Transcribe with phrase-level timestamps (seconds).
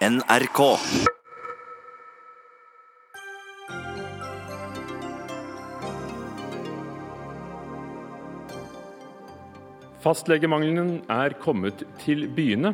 [0.00, 0.60] NRK.
[10.00, 12.72] Fastlegemangelen er kommet til byene.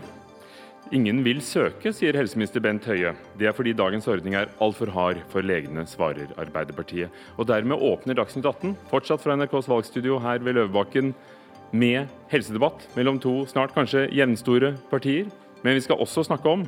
[0.95, 3.17] Ingen vil søke, sier helseminister Bent Høie.
[3.35, 7.11] Det er fordi dagens ordning er altfor hard for legene, svarer Arbeiderpartiet.
[7.35, 11.11] Og dermed åpner Dagsnytt 18, fortsatt fra NRKs valgstudio her ved Løvebakken,
[11.74, 15.27] med helsedebatt mellom to snart kanskje jevnstore partier.
[15.67, 16.62] Men vi skal også snakke om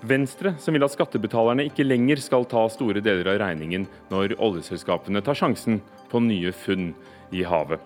[0.00, 5.20] Venstre, som vil at skattebetalerne ikke lenger skal ta store deler av regningen når oljeselskapene
[5.24, 6.94] tar sjansen på nye funn
[7.36, 7.82] i havet.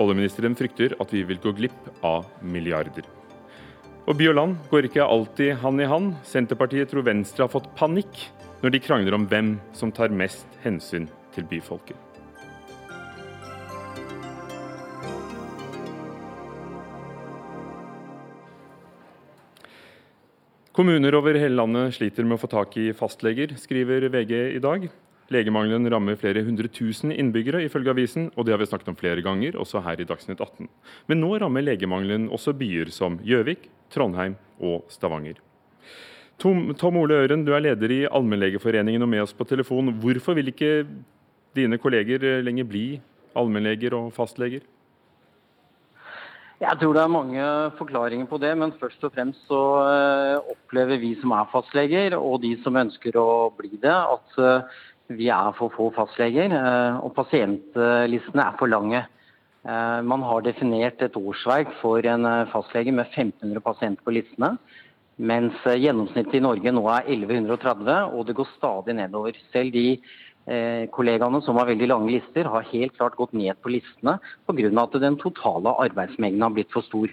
[0.00, 3.04] Oljeministeren frykter at vi vil gå glipp av milliarder.
[4.06, 6.14] Og by og land går ikke alltid hand i hand.
[6.26, 8.24] Senterpartiet tror Venstre har fått panikk
[8.62, 12.11] når de krangler om hvem som tar mest hensyn til byfolket.
[20.72, 24.86] Kommuner over hele landet sliter med å få tak i fastleger, skriver VG i dag.
[25.28, 29.20] Legemangelen rammer flere hundre tusen innbyggere, ifølge avisen, og det har vi snakket om flere
[29.20, 30.70] ganger, også her i Dagsnytt 18.
[31.12, 35.42] Men nå rammer legemangelen også byer som Gjøvik, Trondheim og Stavanger.
[36.40, 39.92] Tom, Tom Ole Øren, du er leder i Allmennlegeforeningen og med oss på telefon.
[40.00, 40.86] Hvorfor vil ikke
[41.52, 42.86] dine kolleger lenger bli
[43.36, 44.64] allmennleger og fastleger?
[46.62, 51.00] Jeg tror det er mange forklaringer på det, men først og fremst så eh, opplever
[51.02, 54.76] vi som er fastleger, og de som ønsker å bli det, at eh,
[55.18, 56.54] vi er for få fastleger.
[56.54, 59.02] Eh, og pasientlistene er for lange.
[59.62, 64.56] Man har definert et årsverk for en fastlege med 1500 pasienter på listene.
[65.22, 69.38] Mens gjennomsnittet i Norge nå er 1130, og det går stadig nedover.
[69.54, 70.00] Selv de
[70.92, 74.16] kollegaene som har veldig lange lister, har helt klart gått ned på listene
[74.50, 74.70] pga.
[74.82, 77.12] at den totale arbeidsmengden har blitt for stor.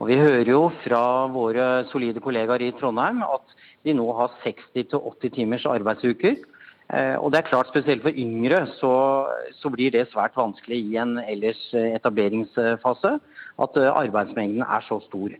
[0.00, 3.54] Og Vi hører jo fra våre solide kollegaer i Trondheim at
[3.86, 6.36] de nå har 60-80 timers arbeidsuker.
[6.92, 8.92] Eh, og det er klart Spesielt for yngre så,
[9.56, 13.14] så, blir det svært vanskelig i en ellers etableringsfase.
[13.64, 15.32] At eh, arbeidsmengden er så stor.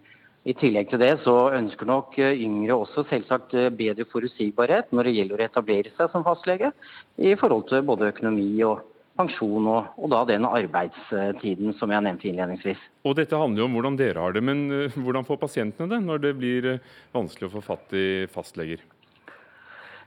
[0.44, 5.08] I tillegg til det så ønsker nok eh, yngre også selvsagt eh, bedre forutsigbarhet når
[5.08, 6.68] det gjelder å etablere seg som fastlege,
[7.16, 8.82] i forhold til både økonomi og
[9.16, 12.82] pensjon og, og da den arbeidstiden som jeg nevnte innledningsvis.
[13.08, 16.02] Og Dette handler jo om hvordan dere har det, men eh, hvordan får pasientene det
[16.04, 16.70] når det blir
[17.16, 18.84] vanskelig å få fatt i fastleger?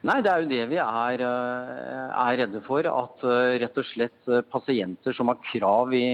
[0.05, 2.85] Nei, Det er jo det vi er, er, redde for.
[2.85, 3.23] At
[3.57, 6.05] rett og slett pasienter som har krav i,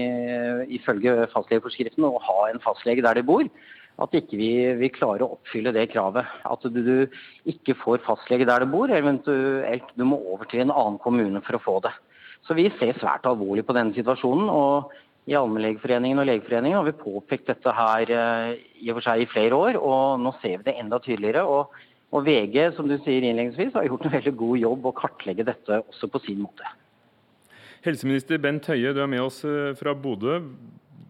[0.72, 3.44] ifølge fastlegeforskriften å ha en fastlege der de bor,
[4.02, 4.50] at ikke vi,
[4.80, 6.26] vil klarer å oppfylle det kravet.
[6.48, 10.74] At du, du ikke får fastlege der du bor, eventuelt du må over til en
[10.74, 11.94] annen kommune for å få det.
[12.44, 14.50] Så vi ser svært alvorlig på denne situasjonen.
[14.50, 14.92] og
[15.24, 18.50] i Allmennlegeforeningen og Legeforeningen har vi påpekt dette her eh,
[18.84, 21.46] i og for seg i flere år, og nå ser vi det enda tydeligere.
[21.48, 21.72] Og,
[22.14, 25.80] og VG som du sier innledningsvis, har gjort en veldig god jobb å kartlegge dette
[25.80, 26.68] også på sin måte.
[27.84, 30.42] Helseminister Bent Høie, du er med oss eh, fra Bodø.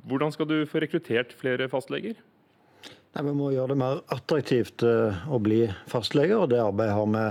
[0.07, 2.15] Hvordan skal du få rekruttert flere fastleger?
[3.15, 7.11] Nei, Vi må gjøre det mer attraktivt eh, å bli fastlege, og det arbeidet har
[7.15, 7.27] vi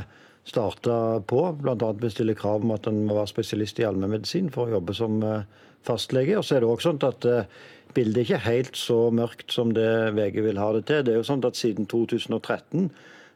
[0.48, 0.96] starta
[1.28, 1.42] på.
[1.60, 1.90] Bl.a.
[2.00, 5.44] bestille krav om at en må være spesialist i allmennmedisin for å jobbe som eh,
[5.84, 6.38] fastlege.
[6.40, 7.58] Og så er det også sånn at eh,
[7.96, 11.04] bildet er ikke helt så mørkt som det VG vil ha det til.
[11.04, 12.88] Det er jo sånn at Siden 2013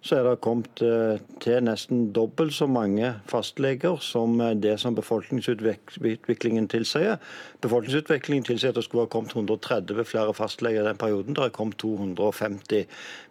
[0.05, 4.95] så er det kommet eh, til nesten dobbelt så mange fastleger som eh, det som
[4.95, 7.17] befolkningsutviklingen tilsier.
[7.65, 11.35] Befolkningsutviklingen tilsier at det skulle ha kommet 130 flere fastleger i den perioden.
[11.35, 12.85] Det har kommet 250.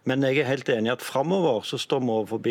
[0.05, 2.51] Men jeg er helt enig i at framover så står vi overfor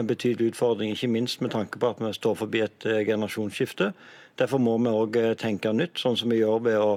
[0.00, 3.92] en betydelig utfordring, ikke minst med tanke på at vi står forbi et eh, generasjonsskifte.
[4.40, 6.92] Derfor må vi òg tenke nytt, sånn som vi gjør ved å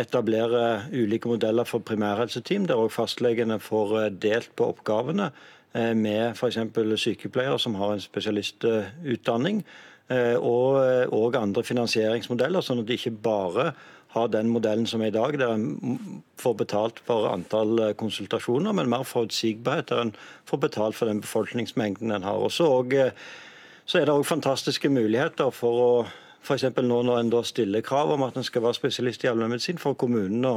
[0.00, 5.28] etablere ulike modeller for primærhelseteam, der òg fastlegene får delt på oppgavene.
[5.72, 6.58] Eh, med f.eks.
[6.98, 9.62] sykepleiere som har en spesialistutdanning,
[10.10, 10.80] eh, og,
[11.14, 13.70] og andre finansieringsmodeller, sånn at de ikke bare
[14.10, 18.74] har den modellen som er i dag, der en får betalt for antall eh, konsultasjoner,
[18.74, 20.16] men mer forutsigbarhet, der en
[20.50, 22.42] får betalt for den befolkningsmengden en har.
[22.50, 22.98] Også, og,
[23.86, 25.92] så er det òg fantastiske muligheter for å
[26.40, 26.64] F.eks.
[26.82, 29.98] nå når en da stiller krav om at en skal være spesialist i allmennmedisin, for
[29.98, 30.54] kommunen å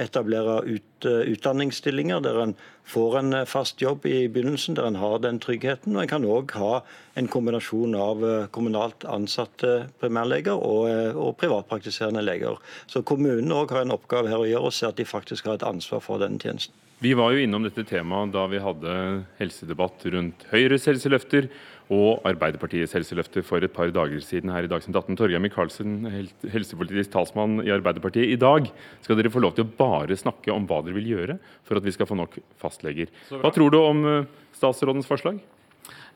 [0.00, 2.54] etablere ut, uh, utdanningsstillinger der en
[2.90, 5.94] får en eh, fast jobb i begynnelsen, der en har den tryggheten.
[5.94, 6.80] Og en kan òg ha
[7.20, 12.58] en kombinasjon av uh, kommunalt ansatte primærleger og, og privatpraktiserende leger.
[12.90, 15.60] Så kommunen òg har en oppgave her å gjøre og se at de faktisk har
[15.60, 16.74] et ansvar for denne tjenesten.
[17.00, 18.94] Vi var jo innom dette temaet da vi hadde
[19.38, 21.46] helsedebatt rundt Høyres helseløfter
[21.90, 25.16] og Arbeiderpartiets helseløfter for et par dager siden her i Dagsnytt 18.
[25.18, 26.04] Torgeir Micaelsen,
[26.52, 28.30] helsepolitisk talsmann i Arbeiderpartiet.
[28.30, 28.68] I dag
[29.02, 31.86] skal dere få lov til å bare snakke om hva dere vil gjøre for at
[31.86, 33.10] vi skal få nok fastleger.
[33.32, 35.40] Hva tror du om eh, statsrådens forslag?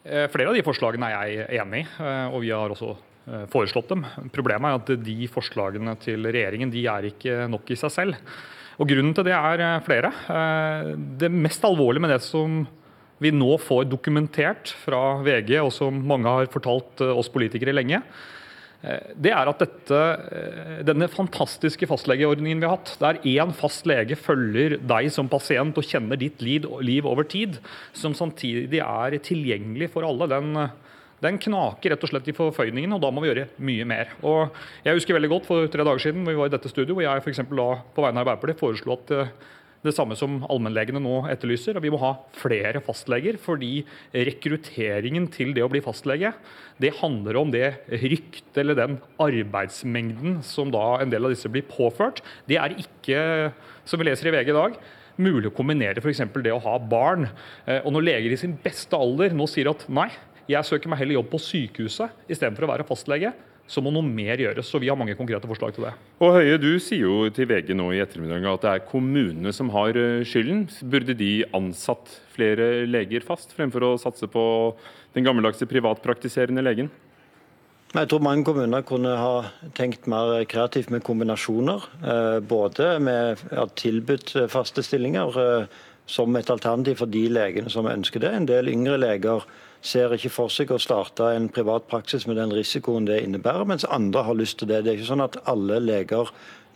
[0.04, 2.94] Eh, flere av de forslagene er jeg enig i, eh, og vi har også
[3.48, 4.02] foreslått dem.
[4.36, 8.34] Problemet er at de forslagene til regjeringen de er ikke nok i seg selv.
[8.76, 10.10] Og Grunnen til det er flere.
[11.16, 12.58] Det mest alvorlige med det som
[13.24, 18.04] vi nå får dokumentert fra VG, og som mange har fortalt eh, oss politikere lenge,
[19.16, 19.98] det er at dette,
[20.84, 25.86] denne fantastiske fastlegeordningen vi har hatt, der én fast lege følger deg som pasient og
[25.88, 27.56] kjenner ditt liv over tid,
[27.96, 30.52] som samtidig er tilgjengelig for alle, den
[31.24, 34.14] den knaker rett og slett i forføyningene, og da må vi gjøre mye mer.
[34.26, 34.54] Og
[34.84, 37.06] jeg husker veldig godt for tre dager siden hvor vi var i dette studio, hvor
[37.06, 39.30] jeg for da på vegne av Arbeiderpartiet foreslo at eh,
[39.84, 41.76] det samme som allmennlegene nå etterlyser.
[41.76, 43.84] og Vi må ha flere fastleger, fordi
[44.14, 46.32] rekrutteringen til det å bli fastlege
[46.82, 47.68] det handler om det
[48.02, 52.22] ryktet eller den arbeidsmengden som da en del av disse blir påført.
[52.50, 53.52] Det er ikke,
[53.86, 54.78] som vi leser i VG i dag,
[55.22, 56.24] mulig å kombinere f.eks.
[56.42, 57.28] det å ha barn.
[57.66, 60.08] Eh, og når leger i sin beste alder nå sier at nei,
[60.50, 63.30] jeg søker meg heller jobb på sykehuset istedenfor å være fastlege.
[63.66, 64.68] Så må noe mer gjøres.
[64.76, 65.94] og Vi har mange konkrete forslag til det.
[66.20, 69.70] Og Høie, Du sier jo til VG nå i ettermiddag at det er kommunene som
[69.72, 70.68] har eh, skylden.
[70.84, 74.44] Burde de ansatt flere leger fast, fremfor å satse på
[75.14, 76.90] den gammeldagse privatpraktiserende legen?
[77.94, 79.34] Jeg tror mange kommuner kunne ha
[79.78, 81.84] tenkt mer kreativt med kombinasjoner.
[82.02, 85.76] Eh, både med å tilbudt faste stillinger eh,
[86.10, 88.32] som et alternativ for de legene som ønsker det.
[88.34, 89.46] En del yngre leger
[89.84, 93.84] ser ikke for seg å starte en privat praksis med den risikoen det innebærer, mens
[93.84, 94.82] andre har lyst til det.
[94.84, 96.30] Det er ikke sånn at alle leger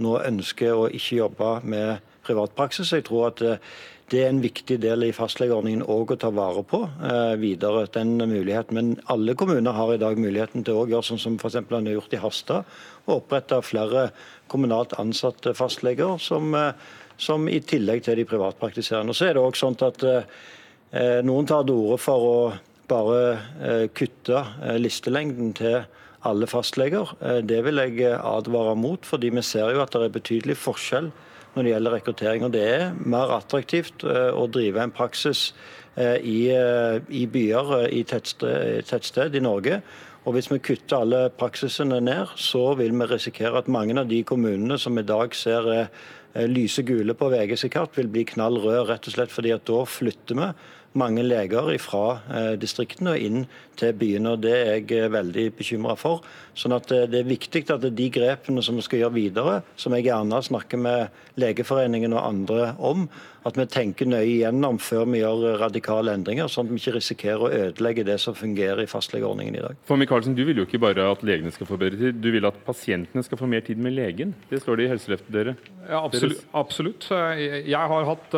[0.05, 2.93] nå ønsker å ikke jobbe med privatpraksis.
[2.93, 3.63] Jeg tror at eh,
[4.09, 7.87] det er en viktig del i fastlegeordningen òg å ta vare på eh, videre.
[7.93, 8.77] den muligheten.
[8.77, 11.59] Men alle kommuner har i dag muligheten til å gjøre sånn som f.eks.
[11.69, 14.11] han har gjort i Harstad, og opprette flere
[14.49, 16.73] kommunalt ansatte fastleger, som, eh,
[17.17, 19.17] som, i tillegg til de privatpraktiserende.
[19.17, 22.37] Så er det også sånn at eh, Noen tar til orde for å
[22.89, 23.23] bare
[23.63, 25.83] eh, kutte eh, listelengden til
[26.27, 27.15] alle fastleger.
[27.23, 31.11] Eh, det vil jeg advare mot, fordi vi ser jo at det er betydelig forskjell
[31.55, 32.47] når det gjelder rekruttering.
[32.47, 35.49] Og det er mer attraktivt å drive en praksis
[35.99, 39.81] i, i byer, i tettsted, tettsted i Norge.
[40.29, 44.21] Og Hvis vi kutter alle praksisene ned, så vil vi risikere at mange av de
[44.29, 45.89] kommunene som i dag ser
[46.47, 49.83] lyse gule på VGs kart, vil bli knall røde, rett og slett fordi at da
[49.89, 50.53] flytter vi
[50.99, 53.47] mange leger fra eh, distriktene og inn
[53.79, 54.35] til byene.
[54.35, 56.27] og Det er jeg eh, veldig bekymra for.
[56.59, 59.95] Sånn at eh, Det er viktig at de grepene som vi skal gjøre videre, som
[59.97, 63.07] jeg gjerne snakker med Legeforeningen og andre om,
[63.47, 67.45] at vi tenker nøye igjennom før vi gjør radikale endringer, sånn at vi ikke risikerer
[67.47, 69.79] å ødelegge det som fungerer i fastlegeordningen i dag.
[69.89, 72.45] For Michaelsen, Du vil jo ikke bare at legene skal få bedre tid, du vil
[72.45, 74.35] at pasientene skal få mer tid med legen.
[74.51, 75.55] Det står det i helseløftet dere.
[75.89, 76.43] Ja, absolutt.
[76.53, 77.07] absolutt.
[77.09, 78.37] Jeg har hatt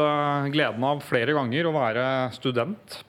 [0.52, 2.04] gleden av flere ganger å være
[2.36, 2.49] student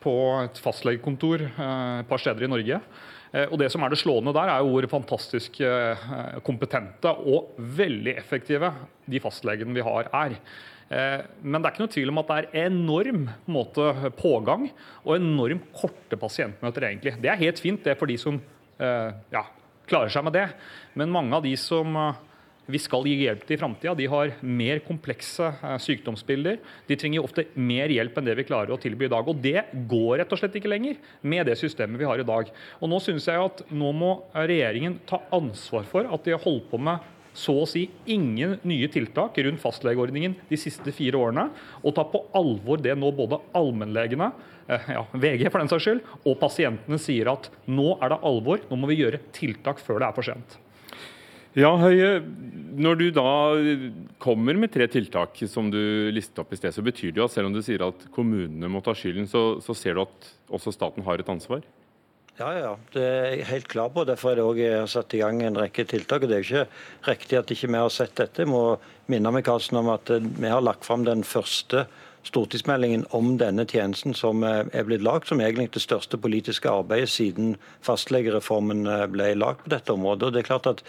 [0.03, 2.81] på et fastlegekontor et par steder i Norge.
[3.31, 6.09] Eh, og Det som er det slående der, er jo hvor fantastisk eh,
[6.43, 8.73] kompetente og veldig effektive
[9.07, 10.35] de fastlegene vi har, er.
[10.91, 13.87] Eh, men det er ikke noe tvil om at det er enorm måte,
[14.19, 14.67] pågang
[15.05, 16.89] og enormt korte pasientmøter.
[16.89, 17.15] egentlig.
[17.21, 18.41] Det er helt fint det er for de som
[18.81, 19.43] ja,
[19.85, 20.47] klarer seg med det.
[20.97, 21.93] Men mange av de som
[22.69, 23.93] vi skal gi hjelp til i framtida.
[23.97, 26.59] De har mer komplekse eh, sykdomsbilder.
[26.87, 29.27] De trenger ofte mer hjelp enn det vi klarer å tilby i dag.
[29.27, 32.51] Og det går rett og slett ikke lenger med det systemet vi har i dag.
[32.79, 36.69] Og nå synes jeg at nå må regjeringen ta ansvar for at de har holdt
[36.71, 41.45] på med så å si ingen nye tiltak rundt fastlegeordningen de siste fire årene,
[41.79, 44.31] og ta på alvor det nå både allmennlegene,
[44.67, 48.59] eh, ja, VG for den saks skyld, og pasientene sier at nå er det alvor,
[48.67, 50.59] nå må vi gjøre tiltak før det er for sent.
[51.57, 52.21] Ja, Høie.
[52.71, 53.31] Når du da
[54.23, 57.33] kommer med tre tiltak som du listet opp i sted, så betyr det jo at
[57.33, 60.71] selv om du sier at kommunene må ta skylden, så, så ser du at også
[60.71, 61.65] staten har et ansvar?
[62.39, 62.71] Ja, ja.
[62.93, 64.05] Det er jeg helt klar på.
[64.07, 66.23] Derfor er det også jeg har satt i gang en rekke tiltak.
[66.23, 68.45] og Det er jo ikke riktig at ikke vi har sett dette.
[68.45, 68.63] Jeg må
[69.11, 71.85] minne Michaelsen om at vi har lagt fram den første
[72.25, 77.55] stortingsmeldingen om denne tjenesten som er blitt lagt, som egentlig det største politiske arbeidet siden
[77.83, 80.29] fastlegereformen ble lagt på dette området.
[80.29, 80.85] Og det er klart at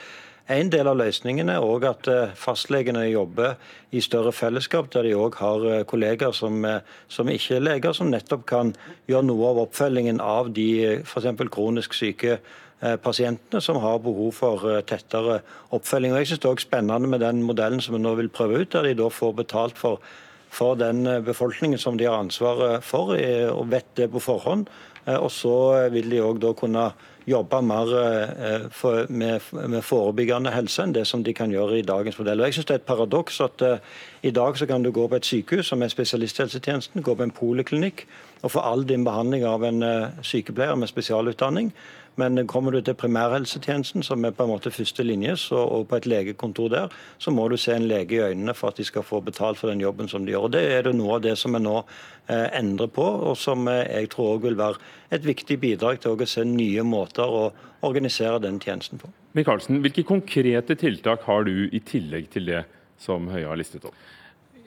[0.51, 3.55] en del av løsningen er òg at eh, fastlegene jobber
[3.95, 7.95] i større fellesskap, der de òg har kolleger kollegaer som, eh, som, ikke er leger,
[7.95, 8.73] som nettopp kan
[9.07, 11.31] gjøre noe av oppfølgingen av de f.eks.
[11.51, 12.41] kronisk syke
[12.83, 15.37] pasientene som har behov for tettere
[15.71, 16.17] oppfølging.
[16.17, 18.59] Og jeg synes Det er også spennende med den modellen som vi nå vil prøve
[18.59, 20.03] ut, der de da får betalt for
[20.53, 23.15] for den befolkningen som de har ansvaret for,
[23.55, 24.67] og vet det på forhånd.
[25.07, 26.91] Og så vil de òg da kunne
[27.27, 27.93] jobbe mer
[29.09, 32.41] med, med, forebyggende helse enn det som de kan gjøre i dagens modell.
[32.41, 33.79] Og jeg synes Det er et paradoks at uh,
[34.23, 37.31] i dag så kan du gå på et sykehus som er spesialisthelsetjenesten, gå på en
[37.31, 38.07] poliklinikk
[38.43, 39.83] og få all din behandling av en
[40.23, 41.73] sykepleier med spesialutdanning.
[42.21, 45.97] Men kommer du til primærhelsetjenesten, som er på en måte første linje, så, og på
[45.97, 49.07] et legekontor der, så må du se en lege i øynene for at de skal
[49.07, 50.51] få betalt for den jobben som de gjør.
[50.53, 53.87] Det er det noe av det som vi nå eh, endrer på, og som eh,
[53.89, 57.47] jeg tror også vil være et viktig bidrag til å se nye måter å
[57.83, 59.09] organisere den tjenesten på.
[59.33, 62.67] Michaelsen, hvilke konkrete tiltak har du i tillegg til det
[63.01, 63.97] som Høie har listet opp?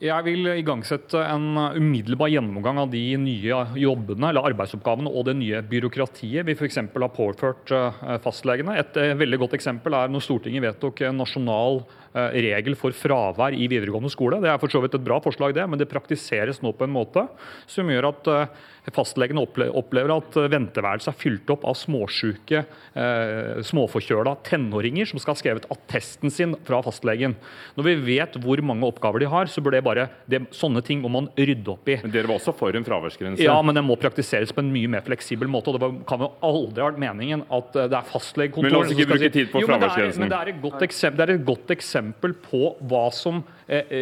[0.03, 5.61] Jeg vil igangsette en umiddelbar gjennomgang av de nye jobbene eller arbeidsoppgavene og det nye
[5.63, 6.81] byråkratiet vi f.eks.
[6.91, 8.75] har påført eh, fastlegene.
[8.81, 11.79] Et eh, veldig godt eksempel er når Stortinget vedtok en nasjonal
[12.15, 14.39] regel for fravær i videregående skole.
[14.43, 16.93] Det er for så vidt et bra forslag, det, men det praktiseres nå på en
[16.95, 17.25] måte
[17.69, 18.63] som gjør at eh,
[18.95, 22.61] fastlegene opplever at venteværelset er fylt opp av småsjuke,
[22.95, 27.35] eh, småforkjøla tenåringer som skal ha skrevet attesten sin fra fastlegen.
[27.75, 31.03] Når vi vet hvor mange oppgaver de har, så bør det bare det, sånne ting
[31.03, 31.99] må man rydde opp i.
[32.03, 33.43] Men Dere var også for en fraværsgrense?
[33.43, 35.73] Ja, men den må praktiseres på en mye mer fleksibel måte.
[35.73, 38.95] og Det kan jo aldri ha vært meningen at det er fastlegekontor Men la oss
[38.95, 40.21] ikke bruke tid på fraværsgrensen.
[40.23, 43.43] Men det er, men det er, det et godt eksempel på hva som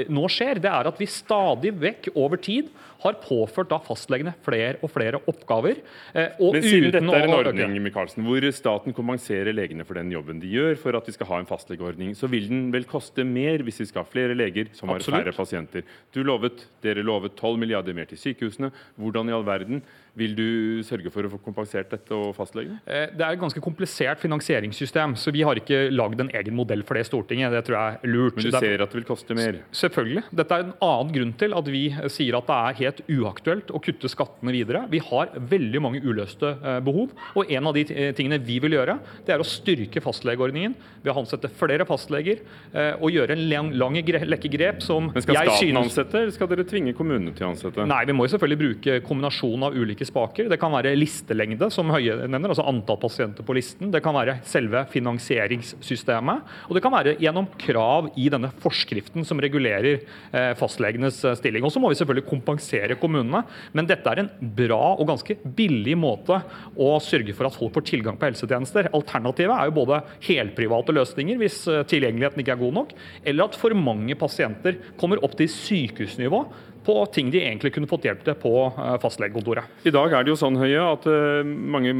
[0.10, 0.60] nå skjer.
[0.63, 2.72] Det er at vi stadig vekk over tid
[3.03, 5.82] har påført da fastlegene flere og flere oppgaver.
[6.15, 10.12] Eh, og Men siden dette er en ordning Mikkelsen, hvor staten kompenserer legene for den
[10.13, 13.25] jobben de gjør for at vi skal ha en fastlegeordning, så vil den vel koste
[13.27, 15.24] mer hvis vi skal ha flere leger som har Absolutt.
[15.24, 15.84] færre pasienter.
[16.15, 18.72] Du lovet, Dere lovet 12 milliarder mer til sykehusene.
[19.00, 19.84] Hvordan i all verden
[20.15, 22.79] vil du sørge for å få kompensert dette og fastlegene?
[22.86, 26.86] Eh, det er et ganske komplisert finansieringssystem, så vi har ikke lagd en egen modell
[26.88, 27.51] for det i Stortinget.
[27.51, 28.38] Det tror jeg er lurt.
[28.38, 29.52] Men du ser at det vil koste mer?
[29.75, 30.25] Selvfølgelig.
[30.36, 31.83] Dette er en annen grunn til at vi
[32.13, 34.86] sier at det er helt uaktuelt å kutte skattene videre.
[34.91, 38.77] Vi har veldig mange uløste eh, behov, og en av de eh, tingene vi vil
[38.77, 42.39] gjøre, det er å styrke fastlegeordningen ved å ansette flere fastleger
[42.74, 45.79] og gjøre en lang, lang lekke grep som Men Skal staten synes...
[45.83, 47.86] ansette, eller skal dere tvinge kommunene til å ansette?
[47.89, 50.50] Nei, vi må jo selvfølgelig bruke kombinasjonen av ulike spaker.
[50.51, 53.91] Det kan være listelengde, som Høie nevner, altså antall pasienter på listen.
[53.93, 56.53] Det kan være selve finansieringssystemet.
[56.69, 61.66] Og det kan være gjennom krav i denne forskriften som regulerer eh, fastlegenes eh, stilling.
[61.66, 63.44] Og så må vi selvfølgelig kompensere kommunene,
[63.76, 66.40] men dette er en bra og ganske billig måte
[66.80, 68.92] å sørge for at folk får tilgang på helsetjenester.
[68.96, 73.58] Alternativet er jo både helprivate løsninger hvis eh, tilgjengeligheten ikke er god nok, eller at
[73.60, 76.46] for mange pasienter kommer opp til sykehusnivå
[76.84, 78.52] på ting de egentlig kunne fått hjelp til på
[79.00, 79.86] fastlegekontoret.
[79.88, 81.06] I dag er det jo sånn Høye, at
[81.48, 81.94] mange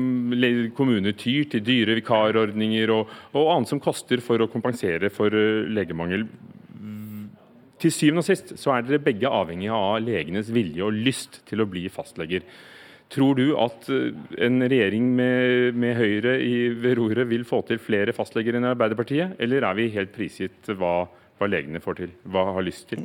[0.76, 6.28] kommuner tyr til dyre vikarordninger og, og annet som koster for å kompensere for legemangel.
[7.84, 11.60] Til syvende og sist så er dere begge avhengige av legenes vilje og lyst til
[11.60, 12.46] å bli fastleger.
[13.12, 18.16] Tror du at en regjering med, med Høyre i, ved roret vil få til flere
[18.16, 21.04] fastleger enn Arbeiderpartiet, eller er vi helt prisgitt hva,
[21.38, 23.04] hva legene får til, hva har lyst til?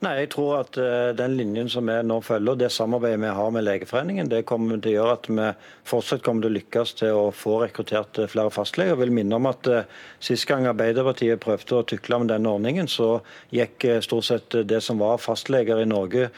[0.00, 3.50] Nei, jeg tror at uh, den linjen som vi nå følger, det samarbeidet vi har
[3.52, 5.48] med Legeforeningen, det kommer til å gjøre at vi
[5.90, 8.94] fortsatt kommer til å lykkes til å få rekruttert eh, flere fastleger.
[8.94, 9.82] Jeg vil minne om at uh,
[10.24, 13.10] Sist gang Arbeiderpartiet prøvde å tykle med denne ordningen, så
[13.52, 16.30] gikk stort sett det som var fastleger i Norge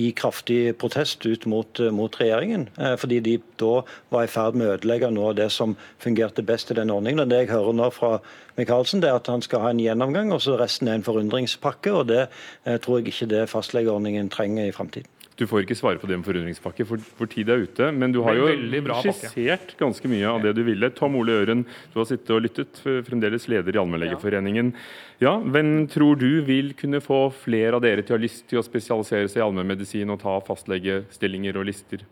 [0.00, 2.66] i kraftig protest ut mot, mot regjeringen.
[3.00, 3.78] Fordi de da
[4.12, 7.24] var i ferd med å ødelegge noe av det som fungerte best i den ordningen.
[7.24, 8.18] Og det jeg hører nå fra
[8.58, 11.92] Michaelsen, det er at han skal ha en gjennomgang, og så resten er en forundringspakke.
[11.92, 15.10] og Det eh, tror jeg ikke det fastlegeordningen trenger i framtiden.
[15.34, 17.88] Du får ikke svare på det med forundringspakke, for, for tid er ute.
[17.90, 18.46] Men du har jo
[19.02, 20.92] skissert ganske mye av det du ville.
[20.94, 24.70] Tom Ole Øren, du har sittet og lyttet, fremdeles leder i Allmennlegeforeningen.
[25.22, 28.62] Ja, Hvem tror du vil kunne få flere av dere til å ha lyst til
[28.62, 32.06] å spesialisere seg i allmennmedisin og ta fastlegestillinger og lister?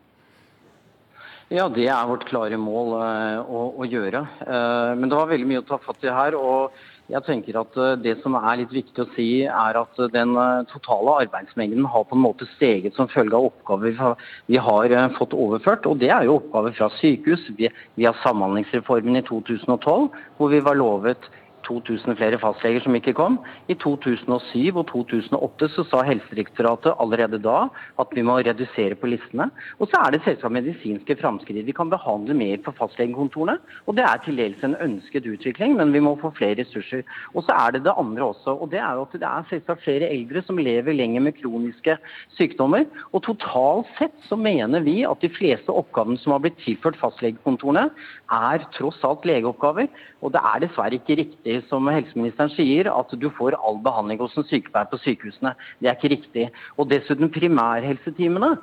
[1.52, 4.22] Ja, det er vårt klare mål uh, å, å, gjøre.
[4.40, 6.32] Uh, men det var veldig mye å ta fatt i her.
[6.38, 6.72] og
[7.12, 10.32] jeg tenker at uh, Det som er litt viktig å si, er at den
[10.70, 14.16] totale arbeidsmengden har på en måte steget som følge av oppgaver
[14.48, 15.90] vi har fått overført.
[15.90, 17.44] og Det er jo oppgaver fra sykehus.
[17.58, 21.28] via Samhandlingsreformen i 2012, hvor vi var lovet
[21.72, 23.38] 2000 flere fastleger som ikke kom.
[23.72, 27.66] I 2007 og 2008 så sa Helsedirektoratet allerede da
[28.00, 29.48] at vi må redusere på listene.
[29.80, 31.64] Og så er det selvsagt medisinske framskritt.
[31.66, 33.58] Vi kan behandle mer på fastlegekontorene.
[33.86, 37.04] Og det er til dels en ønsket utvikling, men vi må få flere ressurser.
[37.34, 38.56] Og så er det det andre også.
[38.56, 41.96] Og det er jo at det er selvsagt flere eldre som lever lenger med kroniske
[42.36, 42.86] sykdommer.
[43.12, 47.88] Og totalt sett så mener vi at de fleste oppgavene som har blitt tilført fastlegekontorene,
[48.32, 49.88] er tross alt legeoppgaver.
[50.22, 54.36] Og det er dessverre ikke riktig som helseministeren sier, at du får all behandling hos
[54.38, 55.54] en sykepleier på sykehusene.
[55.80, 56.46] Det er ikke riktig.
[56.76, 58.54] Og dessuten primærhelsetimene.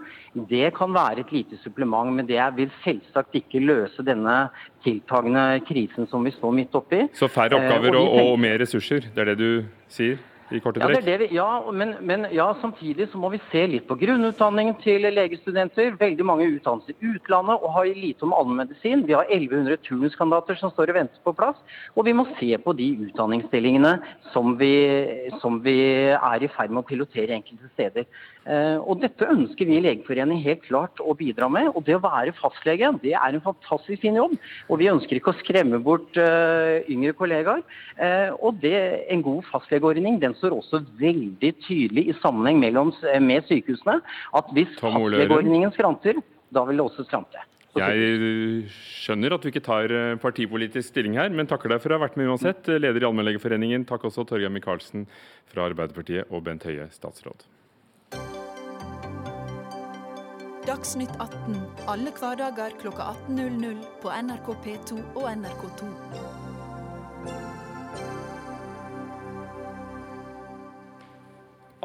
[0.49, 4.37] Det kan være et lite supplement, men det vil selvsagt ikke løse denne
[4.85, 7.05] tiltagende krisen som vi står midt oppi.
[7.17, 9.51] Så færre oppgaver og, og, og mer ressurser, det er det du
[9.91, 10.19] sier?
[10.57, 11.05] I korte trekk?
[11.05, 15.05] Ja, vi, ja, men, men, ja, samtidig så må vi se litt på grunnutdanningen til
[15.13, 15.93] legestudenter.
[15.99, 19.05] Veldig mange utdannes i utlandet og har lite om allmennmedisin.
[19.07, 21.59] Vi har 1100 turnuskandidater som står og venter på plass.
[21.95, 23.95] Og vi må se på de utdanningsstillingene
[24.33, 24.73] som vi,
[25.43, 25.77] som vi
[26.15, 28.09] er i ferd med å pilotere enkelte steder.
[28.49, 31.69] Eh, og Dette ønsker vi i Legeforeningen helt klart å bidra med.
[31.75, 34.33] og Det å være fastlege det er en fantastisk fin jobb.
[34.67, 37.61] og Vi ønsker ikke å skremme bort uh, yngre kollegaer.
[37.99, 43.45] Uh, og det, En god fastlegeordning den står også veldig tydelig i sammenheng mellom, med
[43.49, 43.99] sykehusene.
[44.35, 46.17] At hvis fastlegeordningen skranter,
[46.49, 47.45] da vil det også skrante.
[47.77, 52.05] Jeg skjønner at du ikke tar partipolitisk stilling her, men takker deg for å ha
[52.07, 52.65] vært med uansett.
[52.65, 53.85] Leder i Allmennlegeforeningen.
[53.89, 55.05] Takk også Torgeir Micaelsen
[55.53, 57.45] fra Arbeiderpartiet og Bent Høie, statsråd.
[60.69, 61.55] Dagsnytt 18
[61.89, 65.87] alle hverdager kl 18.00 på NRK P2 og NRK2.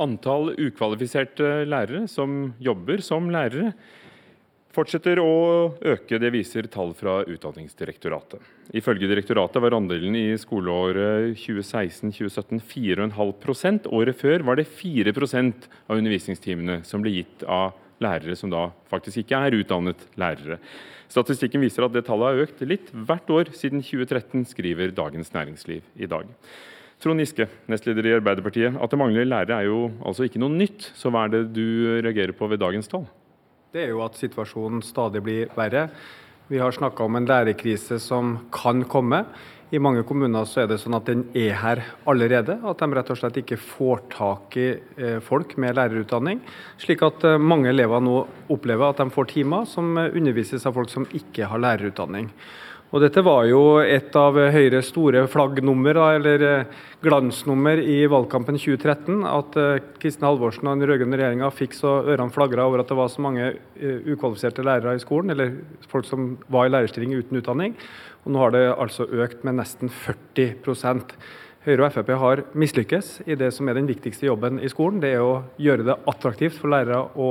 [0.05, 3.71] Antall ukvalifiserte lærere som jobber som lærere,
[4.76, 5.31] fortsetter å
[5.81, 6.19] øke.
[6.21, 8.43] Det viser tall fra Utdanningsdirektoratet.
[8.76, 16.83] Ifølge direktoratet var andelen i skoleåret 2016-2017 4,5% Året før var det 4% av undervisningstimene
[16.85, 17.84] som ble gitt av lærere
[18.37, 20.59] som da faktisk ikke er utdannet lærere.
[21.09, 25.83] Statistikken viser at det tallet har økt litt hvert år siden 2013, skriver Dagens Næringsliv
[25.97, 26.27] i dag.
[27.03, 28.77] Trond Giske, nestleder i Arbeiderpartiet.
[28.81, 30.91] At det mangler lærere er jo altså ikke noe nytt.
[30.97, 33.05] Så hva er det du reagerer på ved dagens tall?
[33.75, 35.89] Det er jo at situasjonen stadig blir verre.
[36.49, 39.23] Vi har snakka om en lærerkrise som kan komme.
[39.73, 42.59] I mange kommuner så er det sånn at den er her allerede.
[42.69, 46.43] At de rett og slett ikke får tak i eh, folk med lærerutdanning.
[46.77, 48.19] Slik at eh, mange elever nå
[48.53, 52.29] opplever at de får timer som undervises av folk som ikke har lærerutdanning.
[52.95, 56.45] Og Dette var jo et av Høyres store flaggnummer, eller
[57.03, 59.25] glansnummer i valgkampen 2013.
[59.27, 59.57] At
[59.99, 63.25] Kristin Halvorsen og den rød-grønne regjeringa fikk så ørene flagra over at det var så
[63.25, 63.49] mange
[63.83, 65.57] ukvalifiserte lærere i skolen, eller
[65.91, 67.75] folk som var i lærerstilling uten utdanning.
[68.23, 70.55] Og nå har det altså økt med nesten 40
[71.64, 75.03] Høyre og Frp har mislykkes i det som er den viktigste jobben i skolen.
[75.03, 77.31] Det er å gjøre det attraktivt for lærere å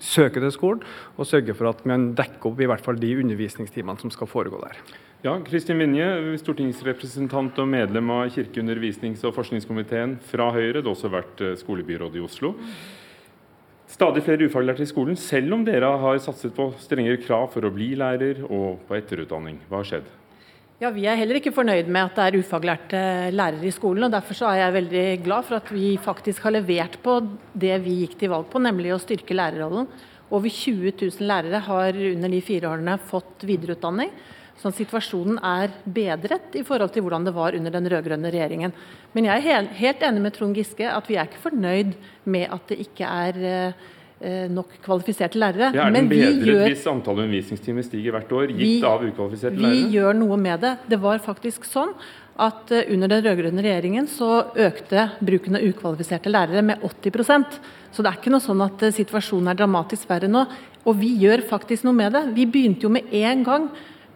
[0.00, 0.82] søke til skolen,
[1.16, 4.60] og sørge for at man dekker opp i hvert fall de undervisningstimene som skal foregå
[4.64, 4.80] der.
[5.20, 6.06] Ja, Kristin Vinje,
[6.40, 10.80] stortingsrepresentant og medlem av kirke-, undervisnings- og forskningskomiteen fra Høyre.
[10.80, 12.54] Du har også vært eh, skolebyråd i Oslo.
[13.90, 17.74] Stadig flere ufaglærte i skolen, selv om dere har satset på strengere krav for å
[17.74, 19.60] bli lærer og på etterutdanning.
[19.68, 20.08] Hva har skjedd?
[20.80, 23.00] Ja, Vi er heller ikke fornøyd med at det er ufaglærte
[23.36, 24.06] lærere i skolen.
[24.06, 27.18] og Derfor er jeg veldig glad for at vi faktisk har levert på
[27.52, 29.90] det vi gikk til valg på, nemlig å styrke lærerrollen.
[30.32, 34.08] Over 20 000 lærere har under de fire årene fått videreutdanning.
[34.56, 38.72] Sånn situasjonen er bedret i forhold til hvordan det var under den rød-grønne regjeringen.
[39.12, 41.92] Men jeg er helt enig med Trond Giske at vi er ikke fornøyd
[42.24, 43.88] med at det ikke er eh,
[44.52, 45.70] nok kvalifiserte lærere.
[45.72, 49.56] Ja, er den bedret gjør, hvis antallet undervisningstimer stiger hvert år, gitt vi, av ukvalifiserte
[49.56, 49.78] lærere?
[49.78, 50.74] Vi gjør noe med det.
[50.92, 51.94] Det var faktisk sånn
[52.40, 58.02] at eh, under den rød-grønne regjeringen så økte bruken av ukvalifiserte lærere med 80% Så
[58.02, 60.44] det er ikke noe sånn at eh, situasjonen er dramatisk verre nå.
[60.88, 62.24] Og vi gjør faktisk noe med det.
[62.36, 63.68] Vi begynte jo med en gang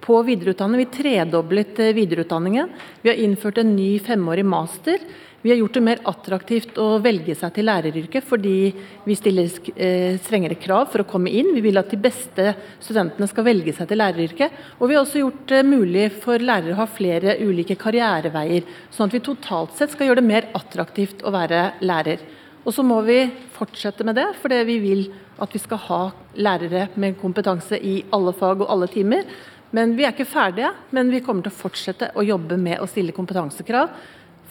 [0.05, 0.85] på videreutdanning.
[0.85, 2.73] Vi tredoblet eh, videreutdanningen.
[3.03, 5.03] Vi har innført en ny femårig master.
[5.45, 8.71] Vi har gjort det mer attraktivt å velge seg til læreryrket fordi
[9.05, 11.51] vi stiller eh, strengere krav for å komme inn.
[11.53, 14.55] Vi vil at de beste studentene skal velge seg til læreryrket.
[14.79, 19.13] Og vi har også gjort det mulig for lærere å ha flere ulike karriereveier, sånn
[19.13, 22.25] at vi totalt sett skal gjøre det mer attraktivt å være lærer.
[22.65, 23.21] Og så må vi
[23.53, 25.07] fortsette med det, fordi vi vil
[25.45, 26.03] at vi skal ha
[26.41, 29.29] lærere med kompetanse i alle fag og alle timer.
[29.77, 30.73] Men vi er ikke ferdige.
[30.97, 33.93] Men vi kommer til å fortsette å jobbe med å stille kompetansekrav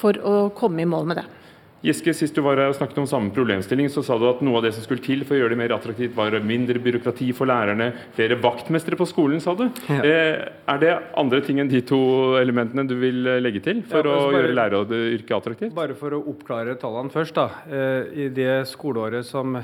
[0.01, 1.29] for å komme i mål med det.
[1.83, 4.61] Giske, Sist du var her og snakket om samme problemstilling, så sa du at noe
[4.61, 7.49] av det som skulle til for å gjøre det mer attraktivt, var mindre byråkrati for
[7.51, 9.65] lærerne, flere vaktmestere på skolen, sa du.
[9.91, 9.99] Ja.
[9.99, 11.99] Eh, er det andre ting enn de to
[12.39, 15.75] elementene du vil legge til for ja, å bare, gjøre læreryrket attraktivt?
[15.75, 17.35] Bare for å oppklare tallene først.
[17.35, 17.49] da.
[17.67, 19.59] Eh, I det skoleåret som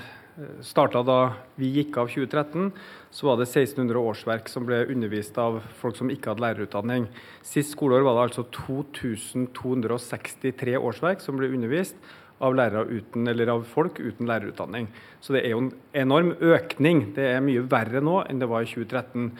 [0.65, 1.17] starta da
[1.59, 2.71] vi gikk av 2013,
[3.11, 7.07] så var det 1600 årsverk som ble undervist av folk som ikke hadde lærerutdanning.
[7.45, 11.97] Sist skoleår var det altså 2263 årsverk som ble undervist
[12.39, 14.87] av uten, eller av folk uten lærerutdanning.
[15.19, 17.11] Så det er jo en enorm økning.
[17.15, 19.33] Det er mye verre nå enn det var i 2013.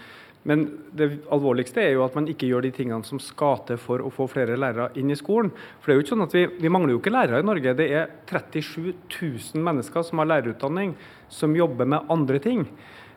[0.48, 0.64] Men
[0.96, 4.12] det alvorligste er jo at man ikke gjør de tingene som skal til for å
[4.14, 5.52] få flere lærere inn i skolen.
[5.52, 7.76] For det er jo ikke sånn at Vi, vi mangler jo ikke lærere i Norge.
[7.76, 10.96] Det er 37 000 mennesker som har lærerutdanning,
[11.28, 12.64] som jobber med andre ting.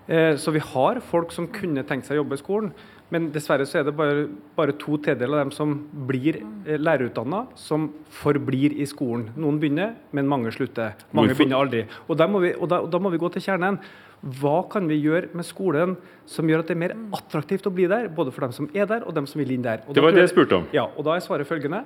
[0.09, 2.73] Eh, så vi har folk som kunne tenkt seg å jobbe i skolen.
[3.13, 4.25] Men dessverre så er det bare,
[4.57, 5.75] bare to tredjedeler av dem som
[6.09, 7.91] blir eh, lærerutdanna, som
[8.23, 9.27] forblir i skolen.
[9.37, 10.95] Noen begynner, men mange slutter.
[11.13, 11.43] Mange Hvorfor?
[11.43, 11.83] begynner aldri.
[12.07, 13.77] Og, der må vi, og, da, og da må vi gå til kjernen.
[14.41, 15.97] Hva kan vi gjøre med skolen
[16.31, 18.89] som gjør at det er mer attraktivt å bli der, både for dem som er
[18.89, 19.83] der, og dem som vil inn der?
[19.85, 20.69] Og Det var det jeg spurte om.
[20.73, 21.83] Ja, og da er svaret følgende.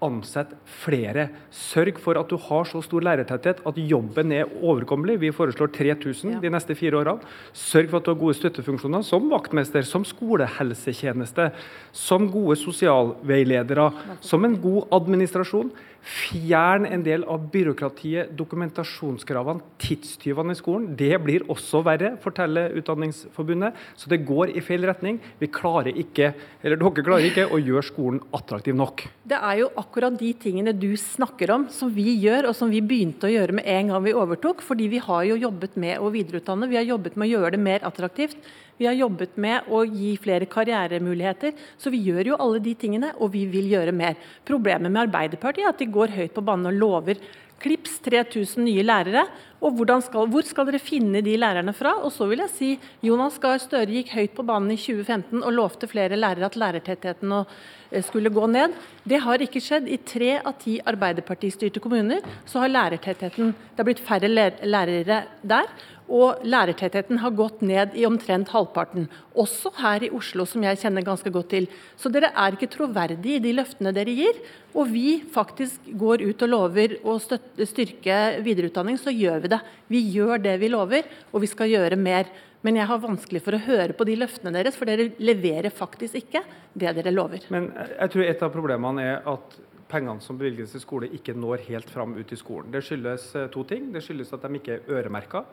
[0.00, 0.52] Ansett
[0.84, 1.24] flere.
[1.50, 5.16] Sørg for at du har så stor lærertetthet at jobben er overkommelig.
[5.24, 6.38] Vi foreslår 3000 Ja.
[6.40, 7.18] de neste fire årene.
[7.52, 11.50] Sørg for at du har gode støttefunksjoner som vaktmester, som skolehelsetjeneste,
[11.92, 15.72] som gode sosialveiledere, som en god administrasjon.
[16.08, 20.86] Fjern en del av byråkratiet, dokumentasjonskravene, tidstyvene i skolen.
[20.96, 23.76] Det blir også verre, forteller Utdanningsforbundet.
[23.98, 25.18] Så det går i feil retning.
[25.40, 26.30] Vi klarer ikke,
[26.62, 29.04] eller dere klarer ikke å gjøre skolen attraktiv nok.
[29.28, 32.80] Det er jo akkurat de tingene du snakker om som vi gjør, og som vi
[32.80, 34.64] begynte å gjøre med en gang vi overtok.
[34.64, 37.62] Fordi vi har jo jobbet med å videreutdanne, vi har jobbet med å gjøre det
[37.68, 38.40] mer attraktivt.
[38.78, 41.56] Vi har jobbet med å gi flere karrieremuligheter.
[41.78, 44.16] Så vi gjør jo alle de tingene, og vi vil gjøre mer.
[44.46, 47.20] Problemet med Arbeiderpartiet er at de går høyt på banen og lover
[47.62, 49.24] klips 3000 nye lærere.
[49.58, 51.96] Og skal, hvor skal dere finne de lærerne fra?
[52.06, 52.68] Og så vil jeg si
[53.02, 57.34] Jonas Gahr Støre gikk høyt på banen i 2015 og lovte flere lærere at lærertettheten
[57.34, 58.76] eh, skulle gå ned.
[59.02, 59.90] Det har ikke skjedd.
[59.90, 65.66] I tre av ti Arbeiderpartistyrte kommuner så har lærertettheten Det har blitt færre lærere der.
[66.08, 69.10] Og lærertettheten har gått ned i omtrent halvparten.
[69.36, 71.68] Også her i Oslo, som jeg kjenner ganske godt til.
[72.00, 74.40] Så dere er ikke troverdige i de løftene dere gir.
[74.72, 79.62] Og vi faktisk går ut og lover å støtte, styrke videreutdanning, så gjør vi det.
[79.92, 82.32] Vi gjør det vi lover, og vi skal gjøre mer.
[82.64, 86.18] Men jeg har vanskelig for å høre på de løftene deres, for dere leverer faktisk
[86.24, 86.42] ikke
[86.74, 87.44] det dere lover.
[87.54, 91.64] Men jeg tror et av problemene er at pengene som bevilges til skole, ikke når
[91.68, 92.72] helt fram ut i skolen.
[92.74, 93.88] Det skyldes eh, to ting.
[93.94, 95.44] Det skyldes at de ikke er øremerka.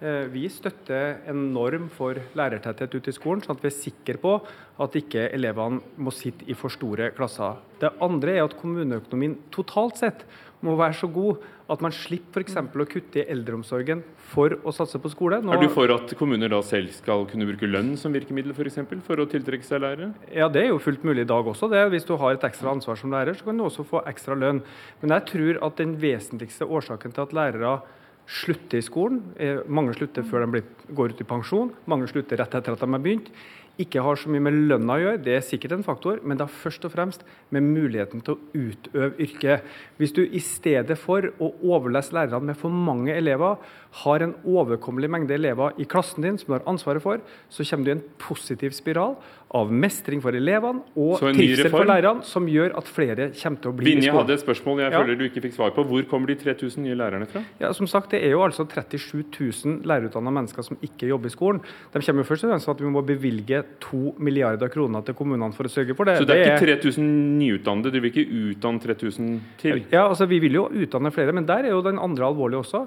[0.00, 4.20] Eh, Vi støtter en norm for lærertetthet ute i skolen, sånn at vi er sikre
[4.22, 4.36] på
[4.78, 7.56] at ikke elevene må sitte i for store klasser.
[7.80, 10.22] Det andre er at kommuneøkonomien totalt sett
[10.62, 12.54] må være så god at man slipper f.eks.
[12.56, 15.42] å kutte i eldreomsorgen for å satse på skole.
[15.42, 18.64] Nå- Er du for at kommuner da selv skal kunne bruke lønn som virkemiddel for,
[18.70, 20.14] eksempel, for å tiltrekke seg lærere?
[20.32, 21.68] Ja, det er jo fullt mulig i dag også.
[21.70, 21.90] det.
[21.90, 24.62] Hvis du har et ekstra ansvar som lærer, så kan du også få ekstra lønn.
[25.02, 27.80] Men jeg tror at den vesentligste årsaken til at lærere
[28.28, 30.62] slutter i skolen, er, mange slutter før de
[30.94, 33.30] går ut i pensjon, mange slutter rett etter at de har begynt,
[33.78, 36.48] ikke har så mye med lønna å gjøre, det er sikkert en faktor, men det
[36.48, 37.22] har først og fremst
[37.54, 39.68] med muligheten til å utøve yrket.
[40.00, 43.54] Hvis du i stedet for å overlesse lærerne med for mange elever,
[44.02, 47.22] har en overkommelig mengde elever i klassen din som du har ansvaret for,
[47.54, 49.14] så kommer du i en positiv spiral
[49.56, 53.76] av mestring for elevene og trivsel for lærerne, som gjør at flere kommer til å
[53.78, 54.02] bli i skolen.
[54.02, 55.00] Vinje hadde et spørsmål jeg Ja.
[55.00, 55.84] føler du ikke fikk svar på.
[55.88, 57.42] Hvor kommer de 3000 nye lærerne fra?
[57.60, 59.24] Ja, som sagt, Det er jo altså 37
[59.64, 61.60] 000 lærerutdanna mennesker som ikke jobber i skolen.
[61.92, 65.14] De kommer jo først og fremst til at vi må bevilge 2 milliarder kroner til
[65.14, 66.18] kommunene for å sørge for det.
[66.18, 69.84] Så det er ikke 3000 nyutdannede, du vil ikke utdanne 3000 til?
[69.92, 72.86] Ja, altså Vi vil jo utdanne flere, men der er jo den andre alvorlige også.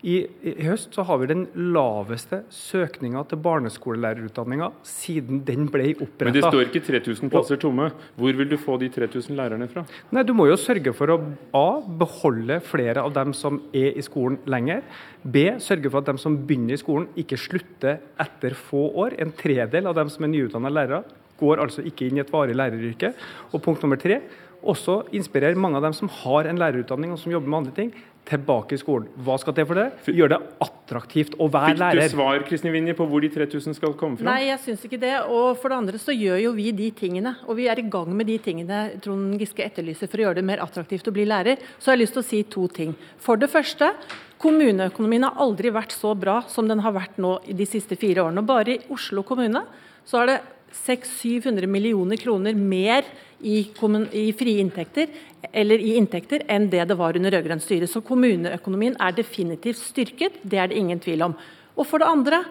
[0.00, 0.14] I,
[0.48, 1.42] I høst så har vi den
[1.74, 6.30] laveste søkninga til barneskolelærerutdanninga siden den ble oppretta.
[6.30, 7.90] Men det står ikke 3000 plasser tomme.
[8.16, 9.84] Hvor vil du få de 3000 lærerne fra?
[10.16, 11.18] Nei, Du må jo sørge for å
[11.52, 11.66] A.
[11.84, 14.82] beholde flere av dem som er i skolen lenger.
[15.22, 15.50] B.
[15.60, 19.18] Sørge for at dem som begynner i skolen, ikke slutter etter få år.
[19.20, 21.04] En tredel av dem som er nyutdanna lærere,
[21.40, 23.12] går altså ikke inn i et varig læreryrke.
[23.52, 24.20] Og punkt nummer tre.
[24.60, 27.92] Også inspirere mange av dem som har en lærerutdanning og som jobber med andre ting,
[28.30, 29.08] tilbake i skolen.
[29.26, 29.86] Hva skal til for det?
[30.06, 33.96] Gjøre det attraktivt å være Fikk du svar Kristin Vinje, på hvor de 3000 skal
[33.98, 34.28] komme fra?
[34.30, 35.12] Nei, jeg syns ikke det.
[35.26, 37.34] Og for det andre så gjør jo vi de tingene.
[37.48, 40.46] Og vi er i gang med de tingene Trond Giske etterlyser for å gjøre det
[40.52, 41.62] mer attraktivt å bli lærer.
[41.78, 42.94] Så har jeg lyst til å si to ting.
[43.22, 43.92] For det første,
[44.40, 48.24] kommuneøkonomien har aldri vært så bra som den har vært nå i de siste fire
[48.24, 48.44] årene.
[48.44, 49.66] Og bare i Oslo kommune
[50.08, 50.40] så er det
[50.70, 53.04] 600-700 millioner kroner mer
[53.40, 55.10] i, kommun- i frie inntekter
[55.52, 57.88] eller i inntekter enn det det var under rød-grønt styre.
[57.88, 61.36] Så kommuneøkonomien er definitivt styrket, det er det ingen tvil om.
[61.76, 62.42] Og for det andre,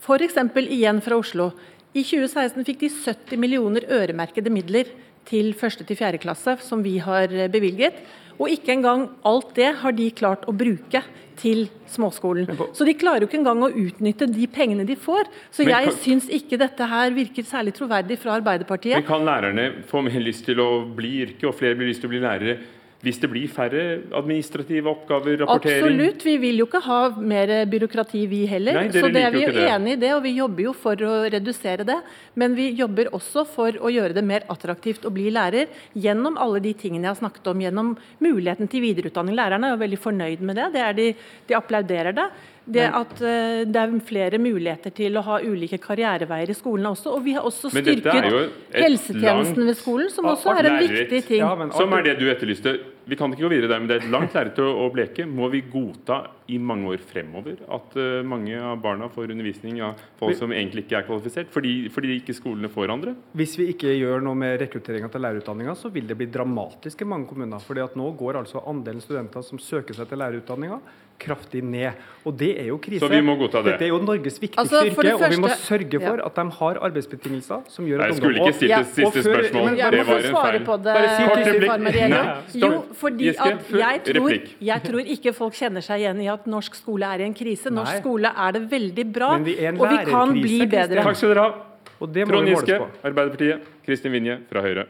[0.00, 0.36] f.eks.
[0.66, 1.50] igjen fra Oslo.
[1.90, 4.90] I 2016 fikk de 70 millioner øremerkede midler
[5.28, 5.86] til 1.
[5.86, 6.18] til 4.
[6.18, 7.94] klasse, som vi har bevilget.
[8.40, 11.02] Og ikke engang alt det har de klart å bruke
[11.40, 12.48] til småskolen.
[12.76, 15.28] Så de klarer jo ikke engang å utnytte de pengene de får.
[15.52, 18.96] Så jeg kan- syns ikke dette her virker særlig troverdig fra Arbeiderpartiet.
[18.96, 22.10] Men kan lærerne få mer lyst til å bli yrke, og flere blir lyst til
[22.10, 22.58] å bli lærere,
[23.00, 23.82] hvis det blir færre
[24.12, 25.86] administrative oppgaver, rapportering?
[25.86, 26.24] Absolutt.
[26.26, 28.76] Vi vil jo ikke ha mer byråkrati, vi heller.
[28.76, 31.14] Nei, så det er vi jo enig i det, og vi jobber jo for å
[31.32, 31.96] redusere det.
[32.40, 36.60] Men vi jobber også for å gjøre det mer attraktivt å bli lærer gjennom alle
[36.60, 37.64] de tingene jeg har snakket om.
[37.64, 39.38] Gjennom muligheten til videreutdanning.
[39.38, 40.70] Lærerne er jo veldig fornøyd med det.
[40.76, 41.10] det de,
[41.48, 42.28] de applauderer det.
[42.70, 47.16] Det at uh, det er flere muligheter til å ha ulike karriereveier i skolene også.
[47.16, 48.30] Og vi har også styrket
[48.76, 51.42] helsetjenesten ved skolen, som også er en viktig ting.
[51.42, 52.78] Ja, som er det du etterlyste.
[53.10, 55.24] Vi kan ikke gå videre der, men det er et langt lerret å bleke.
[55.26, 56.20] Må vi godta
[56.52, 60.84] i mange år fremover at uh, mange av barna får undervisning av folk som egentlig
[60.86, 63.16] ikke er kvalifisert, fordi, fordi ikke skolene får andre?
[63.38, 67.08] Hvis vi ikke gjør noe med rekrutteringa til lærerutdanninga, så vil det bli dramatisk i
[67.08, 67.58] mange kommuner.
[67.66, 70.80] fordi at nå går altså andelen studenter som søker seg til lærerutdanninga,
[71.20, 71.98] kraftig ned.
[72.24, 73.00] Og det er jo krise.
[73.00, 73.74] Så vi må godta det.
[73.74, 76.26] Dette er jo Norges viktigste altså, yrke, og vi må sørge for ja.
[76.26, 79.70] at de har arbeidsbetingelser som gjør at ungdom Jeg skulle ikke stilt det siste spørsmål.
[79.70, 80.60] Men, det var en feil.
[80.66, 82.60] På det, Bare si kort replikk.
[82.64, 84.36] Jo, fordi at jeg tror,
[84.72, 87.72] jeg tror, ikke folk kjenner seg igjen i at norsk skole er i en krise.
[87.72, 88.04] Norsk Nei.
[88.04, 91.04] skole er det veldig bra, og vi kan bli bedre.
[91.08, 91.66] Takk skal dere ha.
[92.00, 93.68] Trond Giske, Arbeiderpartiet.
[93.84, 94.86] Kristin Vinje fra Høyre.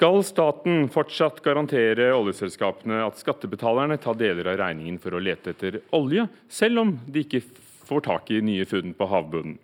[0.00, 5.74] Skal staten fortsatt garantere oljeselskapene at skattebetalerne tar deler av regningen for å lete etter
[5.92, 7.42] olje, selv om de ikke
[7.84, 9.58] får tak i nye funn på havbunnen?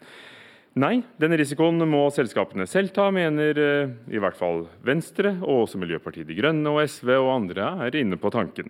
[0.76, 5.80] Nei, denne risikoen må selskapene selv ta, mener eh, i hvert fall Venstre, og også
[5.80, 8.68] Miljøpartiet De Grønne og SV og andre er inne på tanken.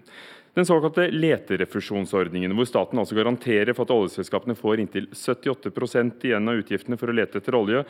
[0.54, 6.62] Den såkalte leterefusjonsordningen, hvor staten altså garanterer for at oljeselskapene får inntil 78% igjen av
[6.62, 7.82] utgiftene for å lete etter olje,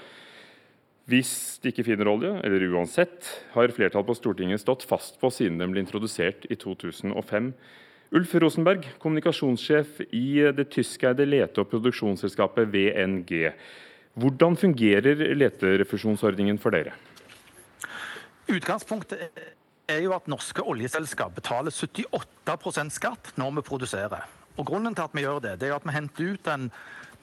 [1.07, 5.61] hvis de ikke finner olje, eller uansett, har flertallet på Stortinget stått fast på siden
[5.61, 7.53] den ble introdusert i 2005.
[8.17, 13.53] Ulf Rosenberg, kommunikasjonssjef i det tyskeide lete- og produksjonsselskapet VNG.
[14.19, 16.97] Hvordan fungerer leterefusjonsordningen for dere?
[18.51, 19.31] Utgangspunktet
[19.87, 24.27] er jo at norske oljeselskap betaler 78% skatt når vi produserer.
[24.57, 26.71] Og Grunnen til at vi gjør det, det er at vi henter ut en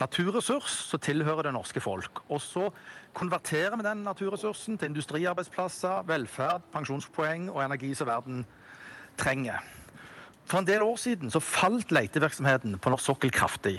[0.01, 2.23] naturressurs som tilhører det norske folk.
[2.29, 2.69] Og så
[3.13, 8.43] konverterer vi den naturressursen til industriarbeidsplasser, velferd, pensjonspoeng og energi som verden
[9.19, 9.61] trenger.
[10.49, 13.77] For en del år siden så falt letevirksomheten på norsk sokkel kraftig.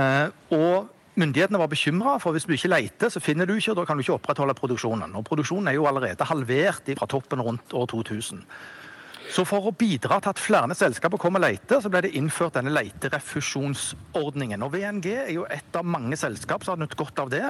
[0.00, 3.80] Eh, og myndighetene var bekymra, for hvis du ikke leter, så finner du ikke, og
[3.80, 5.14] da kan du ikke opprettholde produksjonen.
[5.18, 8.42] Og produksjonen er jo allerede halvert fra toppen rundt år 2000.
[9.30, 12.56] Så for å bidra til at flere selskaper kommer og leter, så ble det innført
[12.58, 14.64] denne leterefusjonsordningen.
[14.66, 17.44] Og VNG er jo et av mange selskap som har nytt godt av det.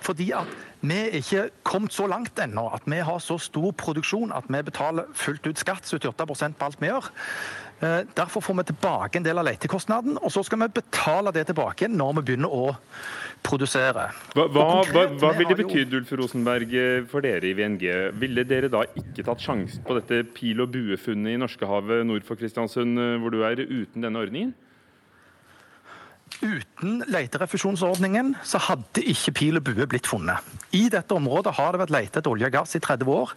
[0.00, 4.32] Fordi at vi er ikke kommet så langt ennå at vi har så stor produksjon
[4.32, 7.10] at vi betaler fullt ut skatt, 78 på alt vi gjør.
[7.80, 11.46] Eh, derfor får vi tilbake en del av letekostnaden, og så skal vi betale det
[11.48, 12.74] tilbake når vi begynner å
[13.46, 14.10] produsere.
[14.36, 17.86] Hva, hva, hva, hva ville det betydd Ulf Rosenberg, eh, for dere i VNG?
[18.20, 22.36] Ville dere da ikke tatt sjansen på dette pil- og buefunnet i Norskehavet nord for
[22.36, 24.52] Kristiansund, eh, hvor du er, uten denne ordningen?
[26.40, 30.44] Uten leterefusjonsordningen så hadde ikke pil og bue blitt funnet.
[30.76, 33.34] I dette området har det vært letet olje og gass i 30 år.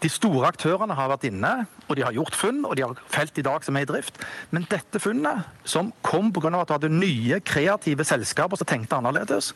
[0.00, 1.52] De store aktørene har vært inne,
[1.86, 4.20] og de har gjort funn, og de har felt i dag som er i drift.
[4.50, 6.52] Men dette funnet, som kom pga.
[6.60, 9.52] at du hadde nye, kreative selskaper som tenkte annerledes,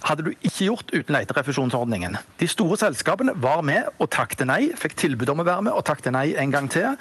[0.00, 2.16] hadde du ikke gjort uten leterefusjonsordningen.
[2.40, 5.84] De store selskapene var med og takte nei, fikk tilbud om å være med og
[5.86, 6.96] takte nei en gang til.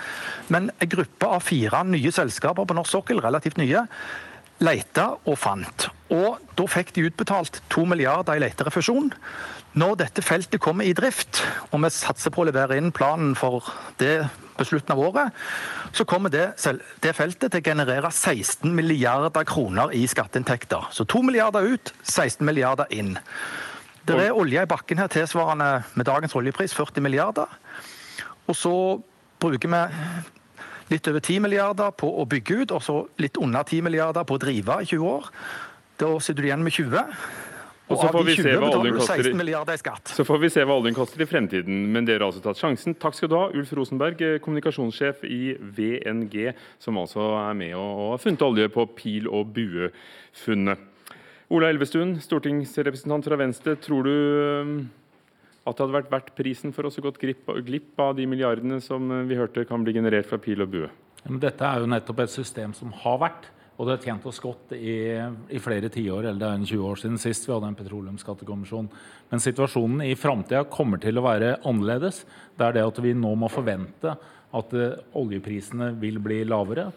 [0.51, 3.86] Men en gruppe av fire nye selskaper på norsk sokkel, relativt nye,
[4.63, 5.87] leita og fant.
[6.13, 9.11] Og da fikk de utbetalt to milliarder i leterefusjon.
[9.79, 13.67] Når dette feltet kommer i drift, og vi satser på å levere inn planen for
[14.01, 14.23] det
[14.57, 15.35] på slutten av året,
[15.95, 16.47] så kommer det,
[17.03, 20.89] det, feltet til å generere 16 milliarder kroner i skatteinntekter.
[20.91, 23.15] Så 2 milliarder ut, 16 milliarder inn.
[24.09, 27.51] Det er olje i bakken her tilsvarende med dagens oljepris 40 milliarder.
[28.49, 28.73] Og så
[29.39, 29.83] bruker vi
[30.89, 34.38] litt over 10 milliarder på å bygge ut, og så litt under 10 milliarder på
[34.38, 35.30] å drive i 20 år.
[35.99, 37.15] Da sitter du igjen med 20.
[37.89, 40.93] Og så får, vi se hva oljen koster i, så får vi se hva oljen
[40.93, 41.88] koster i fremtiden.
[41.89, 42.93] Men dere har altså tatt sjansen.
[43.02, 48.04] Takk skal du ha, Ulf Rosenberg, eh, kommunikasjonssjef i VNG, som altså er med og
[48.12, 50.86] har funnet olje på pil- og buefunnet.
[51.49, 53.73] Ola Elvestuen, stortingsrepresentant fra Venstre.
[53.82, 54.75] Tror du eh,
[55.69, 59.05] at det hadde vært verdt prisen for oss å gått glipp av de milliardene som
[59.13, 60.89] eh, vi hørte kan bli generert fra pil og bue?
[61.23, 64.41] Ja, dette er jo nettopp et system som har vært og det har tjent oss
[64.43, 64.93] godt i,
[65.55, 68.89] i flere tiår, eller det er 20 år siden sist vi hadde en petroleumsskattekommisjon.
[69.32, 72.25] Men situasjonen i framtida kommer til å være annerledes.
[72.60, 74.17] Det er det at vi nå må forvente
[74.60, 76.89] at uh, oljeprisene vil bli lavere.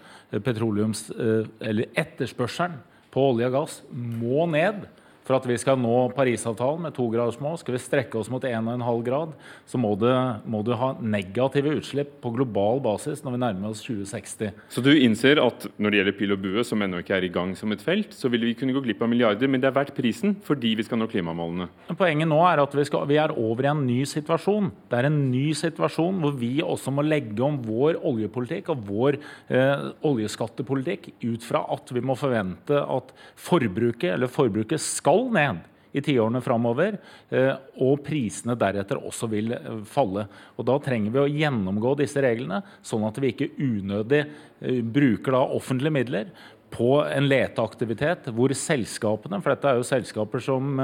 [0.42, 2.80] Petroleums, uh, eller etterspørselen
[3.14, 4.82] på olje og gass må ned
[5.26, 8.42] for at vi skal nå Parisavtalen med to grader små, skal vi strekke oss mot
[8.42, 9.34] 1,5 grad,
[9.68, 10.08] så må du,
[10.50, 14.52] må du, ha negative utslipp på global basis når vi nærmer oss 2060.
[14.72, 17.32] Så du innser at når det gjelder pil og bue, som ennå ikke er i
[17.32, 19.76] gang som et felt, så vil vi kunne gå glipp av milliarder, men det er
[19.76, 21.68] verdt prisen fordi vi skal nå klimamålene?
[21.98, 24.72] Poenget nå er at vi, skal, vi er over i en ny situasjon.
[24.90, 29.20] Det er en ny situasjon hvor vi også må legge om vår oljepolitikk og vår
[29.52, 35.68] eh, oljeskattepolitikk ut fra at vi må forvente at forbruket, eller forbruket skal skal ned
[35.92, 36.96] i tiårene framover,
[37.28, 37.52] eh,
[37.84, 40.24] og prisene deretter også vil eh, falle.
[40.56, 45.36] Og Da trenger vi å gjennomgå disse reglene, sånn at vi ikke unødig eh, bruker
[45.36, 46.30] offentlige midler
[46.72, 50.80] på en leteaktivitet hvor selskapene, for dette er jo selskaper som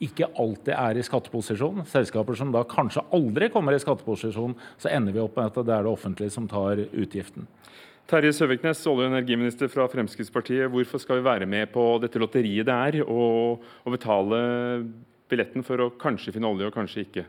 [0.00, 5.12] ikke alltid er i skatteposisjon, selskaper som da kanskje aldri kommer i skatteposisjon, så ender
[5.12, 7.44] vi opp med at det er det offentlige som tar utgiften.
[8.08, 10.70] Terje Søviknes, olje- og energiminister fra Fremskrittspartiet.
[10.72, 14.38] Hvorfor skal vi være med på dette lotteriet det er, og, og betale
[15.28, 17.26] billetten for å kanskje finne olje og kanskje ikke?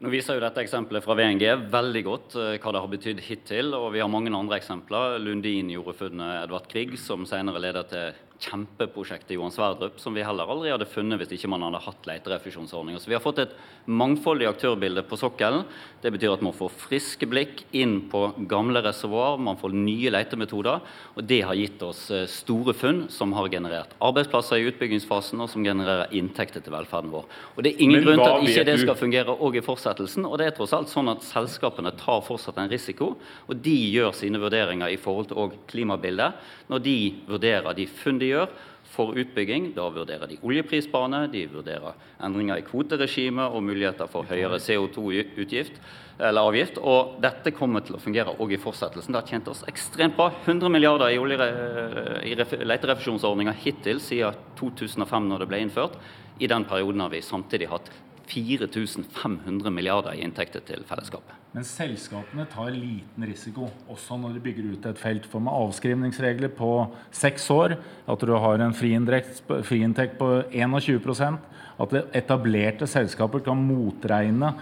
[0.00, 3.74] Nå viser jo dette eksempelet fra VNG veldig godt uh, hva det har betydd hittil.
[3.76, 5.18] og Vi har mange andre eksempler.
[5.20, 10.48] Lundin gjorde funnet Edvard Grieg, som senere leder til kjempeprosjektet Johan Sverdrup, som vi heller
[10.48, 13.02] aldri hadde funnet hvis ikke man hadde hatt leterefusjonsordninger.
[13.02, 13.52] Så vi har fått et
[13.84, 15.66] mangfoldig aktørbilde på sokkelen.
[16.00, 20.80] Det betyr at man får friske blikk inn på gamle reservoar, man får nye letemetoder.
[21.16, 25.52] Og det har gitt oss eh, store funn som har generert arbeidsplasser i utbyggingsfasen, og
[25.52, 27.28] som genererer inntekter til velferden vår.
[27.56, 30.24] Og det er ingen grunn til at ikke det skal fungere òg i fortsettelsen.
[30.28, 33.12] Og det er tross alt sånn at selskapene tar fortsatt en risiko,
[33.50, 36.96] og de gjør sine vurderinger i forhold til klimabildet når de
[37.28, 38.52] vurderer de funn de gjør
[38.90, 39.70] for utbygging.
[39.76, 45.78] Da vurderer de oljeprisbane, de vurderer endringer i kvoteregimet og muligheter for høyere CO2-utgift
[46.20, 46.80] eller avgift.
[46.82, 49.14] Og dette kommer til å fungere òg i fortsettelsen.
[49.14, 50.30] Det har tjent oss ekstremt bra.
[50.44, 51.50] 100 milliarder i, olje,
[52.26, 55.98] i leterefusjonsordninger hittil siden 2005, når det ble innført.
[56.40, 57.90] I den perioden har vi samtidig hatt
[58.30, 61.34] 4500 milliarder i inntekter til fellesskapet.
[61.50, 65.24] Men selskapene tar liten risiko, også når de bygger ut et felt.
[65.26, 66.70] For med avskrivningsregler på
[67.10, 67.74] seks år,
[68.06, 71.40] at du har en friinntekt på 21%
[71.80, 74.52] at etablerte selskaper kan motregne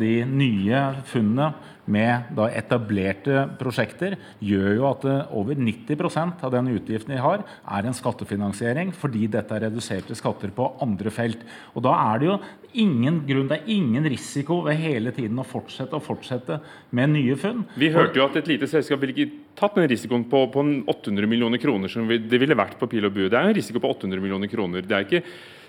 [0.00, 1.52] de nye funnene
[1.84, 5.04] med etablerte prosjekter, gjør jo at
[5.36, 10.54] over 90% av den utgiften de har, er en skattefinansiering, fordi dette er reduserte skatter
[10.56, 11.44] på andre felt.
[11.76, 12.38] Og Da er det jo
[12.72, 16.33] ingen grunn, det er ingen risiko ved hele tiden å fortsette og fortsette
[16.94, 17.64] med nye funn.
[17.80, 21.30] Vi hørte jo at et lite selskap ville ikke tatt den risikoen på, på 800
[21.30, 23.28] millioner kroner som det ville vært på pil og bue.
[23.28, 24.86] Det er en risiko på 800 millioner kroner.
[24.86, 25.24] Det er ikke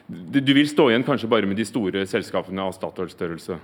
[0.05, 3.57] du vil stå igjen kanskje bare med de store selskapene av Statoil-størrelse?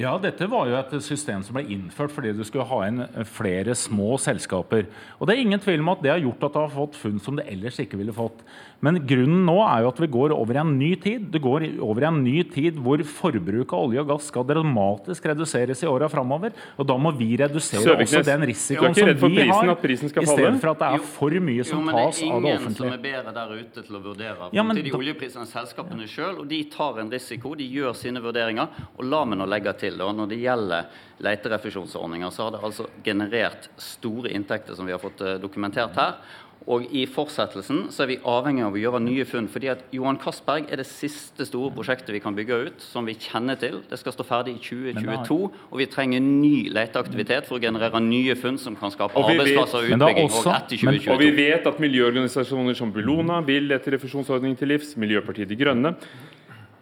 [0.00, 3.74] Ja, dette var jo et system som ble innført fordi du skulle ha inn flere
[3.76, 4.88] små selskaper.
[5.18, 7.20] Og Det er ingen tvil om at det har gjort at du har fått funn
[7.20, 8.40] som du ellers ikke ville fått.
[8.80, 11.26] Men grunnen nå er jo at vi går over i en ny tid.
[11.32, 15.26] Det går over i en ny tid hvor forbruket av olje og gass skal dramatisk
[15.28, 16.54] reduseres i åra framover.
[16.80, 20.90] Og da må vi redusere Søviknes, også den risikoen som vi har, istedenfor at det
[20.96, 22.56] er for mye som jo, tas av det offentlige.
[22.56, 25.44] Men Det er ingen som er bedre der ute til å vurdere ja, de oljeprisene
[25.44, 26.40] enn selskapene sjøl.
[26.40, 28.80] Og de tar en risiko, de gjør sine vurderinger.
[28.96, 32.86] Og la meg nå legge til, da, når det gjelder leterefusjonsordninger, så har det altså
[33.04, 36.20] generert store inntekter som vi har fått eh, dokumentert her.
[36.68, 39.48] Og i fortsettelsen så er vi avhengig av å gjøre nye funn.
[39.48, 43.14] fordi at Johan Castberg er det siste store prosjektet vi kan bygge ut, som vi
[43.16, 43.80] kjenner til.
[43.88, 45.38] Det skal stå ferdig i 2022,
[45.70, 49.94] og vi trenger ny leteaktivitet for å generere nye funn som kan skape arbeidsplasser og
[49.96, 51.14] utbygging også, og etter 2022.
[51.14, 55.96] og vi vet at miljøorganisasjoner som Bellona vil etter refusjonsordningen til livs, Miljøpartiet De Grønne.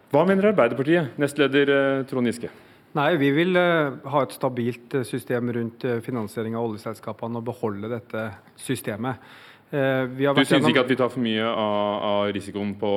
[0.09, 2.51] Hva mener Arbeiderpartiet, nestleder eh, Trond Giske?
[2.97, 7.45] Nei, Vi vil uh, ha et stabilt uh, system rundt uh, finansiering av oljeselskapene og
[7.51, 8.25] beholde dette
[8.57, 9.21] systemet.
[9.69, 12.93] Eh, du syns ikke at vi tar for mye av, av risikoen på,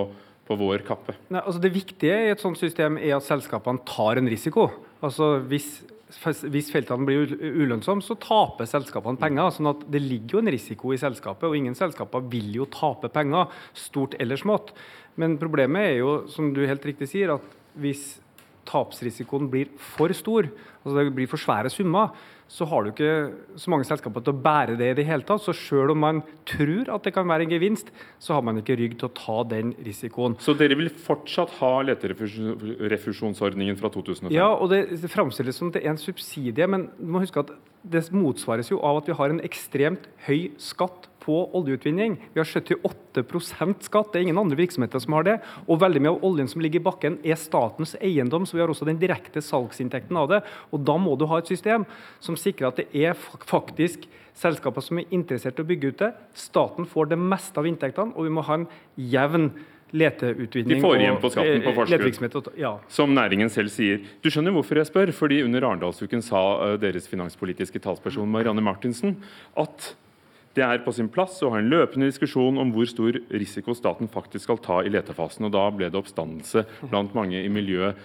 [0.48, 1.18] på, vår kappe?
[1.28, 4.70] Nei, altså Det viktige i et sånt system er at selskapene tar en risiko.
[5.04, 5.82] Altså Hvis,
[6.48, 9.52] hvis feltene blir ulønnsomme, så taper selskapene penger.
[9.52, 13.12] sånn at Det ligger jo en risiko i selskapet, og ingen selskaper vil jo tape
[13.12, 14.72] penger, stort eller smått.
[15.20, 17.44] Men problemet er jo, som du helt riktig sier, at
[17.76, 18.21] hvis
[18.68, 20.48] tapsrisikoen blir for stor,
[20.82, 22.12] altså det blir for svære summer,
[22.52, 23.12] så har du ikke
[23.56, 25.40] så mange selskaper til å bære det i det hele tatt.
[25.40, 27.88] Så selv om man tror at det kan være en gevinst,
[28.20, 30.36] så har man ikke rygg til å ta den risikoen.
[30.42, 34.34] Så dere vil fortsatt ha leterefusjonsordningen fra 2005?
[34.36, 38.04] Ja, og det, framstilles som det er en subsidie, men du må huske at det
[38.14, 42.16] motsvares jo av at vi har en ekstremt høy skatt på oljeutvinning.
[42.34, 43.22] Vi har 78
[43.86, 44.12] skatt.
[44.12, 45.36] Det er ingen andre virksomheter som har det.
[45.68, 48.72] Og veldig mye av oljen som ligger i bakken er statens eiendom, så vi har
[48.72, 50.42] også den direkte salgsinntekten av det.
[50.72, 51.86] Og da må du ha et system
[52.22, 56.14] som sikrer at det er faktisk selskaper som er interessert i å bygge ut det.
[56.38, 59.50] Staten får det meste av inntektene, og vi må ha en jevn
[59.92, 60.78] leteutvinning.
[60.78, 62.76] De får igjen på skatten på forskudd, ja.
[62.92, 64.00] som næringen selv sier.
[64.24, 65.12] Du skjønner hvorfor jeg spør?
[65.16, 69.18] Fordi Under Arendalsuken sa eh, deres finanspolitiske talsperson Marianne Martinsen
[69.60, 69.92] at
[70.56, 74.10] det er på sin plass å ha en løpende diskusjon om hvor stor risiko staten
[74.12, 75.46] faktisk skal ta i letefasen.
[75.48, 77.96] og Da ble det oppstandelse blant mange i miljøet.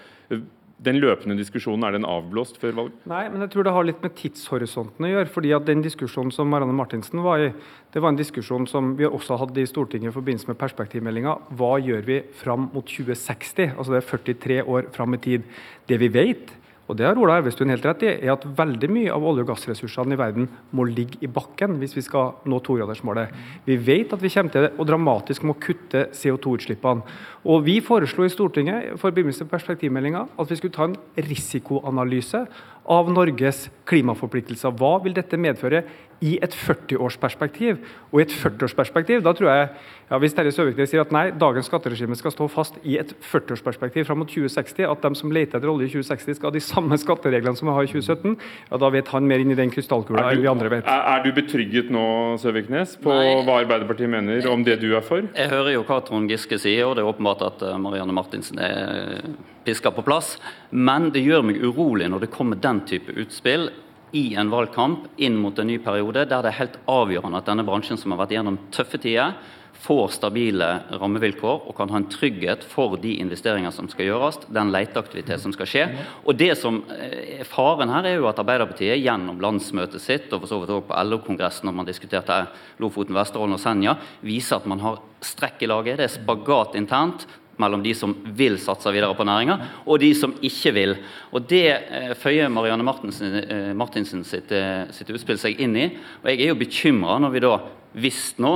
[0.78, 2.98] Den løpende diskusjonen, er den avblåst før valg?
[3.10, 5.32] Nei, men jeg tror det har litt med tidshorisonten å gjøre.
[5.34, 7.50] fordi at Den diskusjonen som Marianne Martinsen var i,
[7.92, 11.34] det var en diskusjon som vi også hadde i Stortinget i forbindelse med perspektivmeldinga.
[11.58, 13.74] Hva gjør vi fram mot 2060?
[13.74, 15.50] Altså det er 43 år fram i tid.
[15.90, 16.54] Det vi vet,
[16.88, 19.50] og det har Ola Elvestuen helt rett i, er at veldig mye av olje- og
[19.52, 23.34] gassressursene i verden må ligge i bakken hvis vi skal nå togradersmålet.
[23.68, 27.04] Vi vet at vi kommer til å dramatisk må kutte CO2-utslippene.
[27.48, 32.46] Og Vi foreslo i Stortinget for forbindelse med perspektivmeldinga at vi skulle ta en risikoanalyse
[32.88, 34.76] av Norges klimaforpliktelser.
[34.80, 35.84] Hva vil dette medføre
[36.24, 37.82] i et 40-årsperspektiv?
[38.12, 39.68] Og i et 40-årsperspektiv, da tror jeg
[40.08, 44.08] ja, Hvis Terje Søviknes sier at nei, dagens skatteregime skal stå fast i et 40-årsperspektiv
[44.08, 47.00] fram mot 2060, at de som leter etter olje i 2060 skal ha de samme
[47.02, 48.38] skattereglene som vi har i 2017,
[48.72, 50.88] ja, da vet han mer inn i den krystallkula enn vi andre vet.
[50.88, 52.08] Er, er, du betrygget nå,
[52.40, 55.28] Søviknes, på nei, hva Arbeiderpartiet mener om det du er for?
[55.28, 58.64] Jeg hører jo hva Trond Giske sier, og det er åpenbart at eh, Marianne Martinsen
[58.64, 59.28] er
[59.68, 60.38] piska på plass.
[60.72, 63.70] Men det gjør meg urolig når det kommer den type utspill
[64.16, 67.66] i en valgkamp inn mot en ny periode, der det er helt avgjørende at denne
[67.68, 69.36] bransjen som har vært gjennom tøffe tider,
[69.78, 74.72] får stabile rammevilkår og kan ha en trygghet for de investeringer som skal gjøres, den
[74.74, 75.84] leteaktivitet som skal skje.
[76.26, 80.50] Og det som er Faren her er jo at Arbeiderpartiet gjennom landsmøtet sitt, og for
[80.50, 82.40] så vidt også på LO-kongressen når man diskuterte
[82.82, 86.02] Lofoten, Vesterålen og Senja, viser at man har strekk i laget.
[86.02, 87.28] Det er spagat internt
[87.62, 90.96] mellom de som vil satse videre på næringa, og de som ikke vil.
[91.32, 95.92] Og Det eh, føyer Marianne Martinsen, eh, Martinsen sitt, eh, sitt, utspill seg inn i.
[96.24, 97.54] Og Jeg er jo bekymra når vi da,
[97.98, 98.54] hvis nå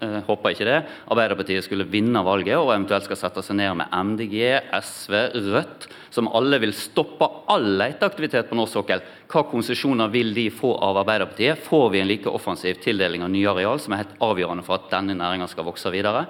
[0.00, 0.78] eh, håper ikke det,
[1.10, 4.36] Arbeiderpartiet skulle vinne valget og eventuelt skal sette seg ned med MDG,
[4.80, 5.16] SV,
[5.52, 9.02] Rødt, som alle vil stoppe all leteaktivitet på norsk sokkel.
[9.28, 11.60] Hva konsesjoner vil de få av Arbeiderpartiet?
[11.68, 14.88] Får vi en like offensiv tildeling av nye areal, som er helt avgjørende for at
[14.94, 16.28] denne næringa skal vokse videre?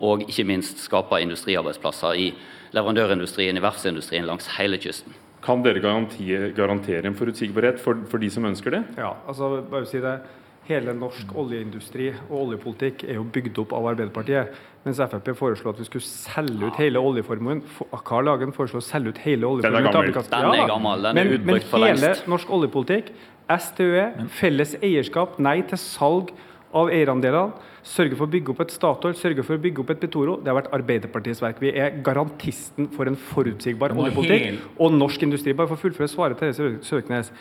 [0.00, 2.30] Og ikke minst skape industriarbeidsplasser i
[2.76, 5.14] leverandørindustrien, i verftsindustrien langs hele kysten.
[5.44, 8.82] Kan dere garantere, garantere en forutsigbarhet for, for, de som ønsker det?
[9.00, 10.18] Ja, altså bare si det.
[10.68, 14.52] Hele norsk oljeindustri og oljepolitikk er jo bygd opp av Arbeiderpartiet.
[14.84, 17.64] Mens Frp foreslo at vi skulle selge ut hele oljeformuen.
[18.06, 19.88] Carl Hagen foreslo å selge ut hele oljeformuen.
[19.88, 20.28] Den er gammel.
[20.30, 21.08] Den er gammel.
[21.08, 22.04] Den er utbrukt for lengst.
[22.04, 23.10] Men hele norsk oljepolitikk,
[23.50, 26.30] STØE, felles eierskap, nei til salg
[26.76, 27.56] av eierandelene,
[27.86, 30.36] sørge for å bygge opp et Statoil, sørge for å bygge opp et Petoro.
[30.38, 31.58] Det har vært Arbeiderpartiets verk.
[31.62, 35.56] Vi er garantisten for en forutsigbar oljepolitikk og norsk industri.
[35.56, 37.32] Bare for å fullføre svaret til Søknes.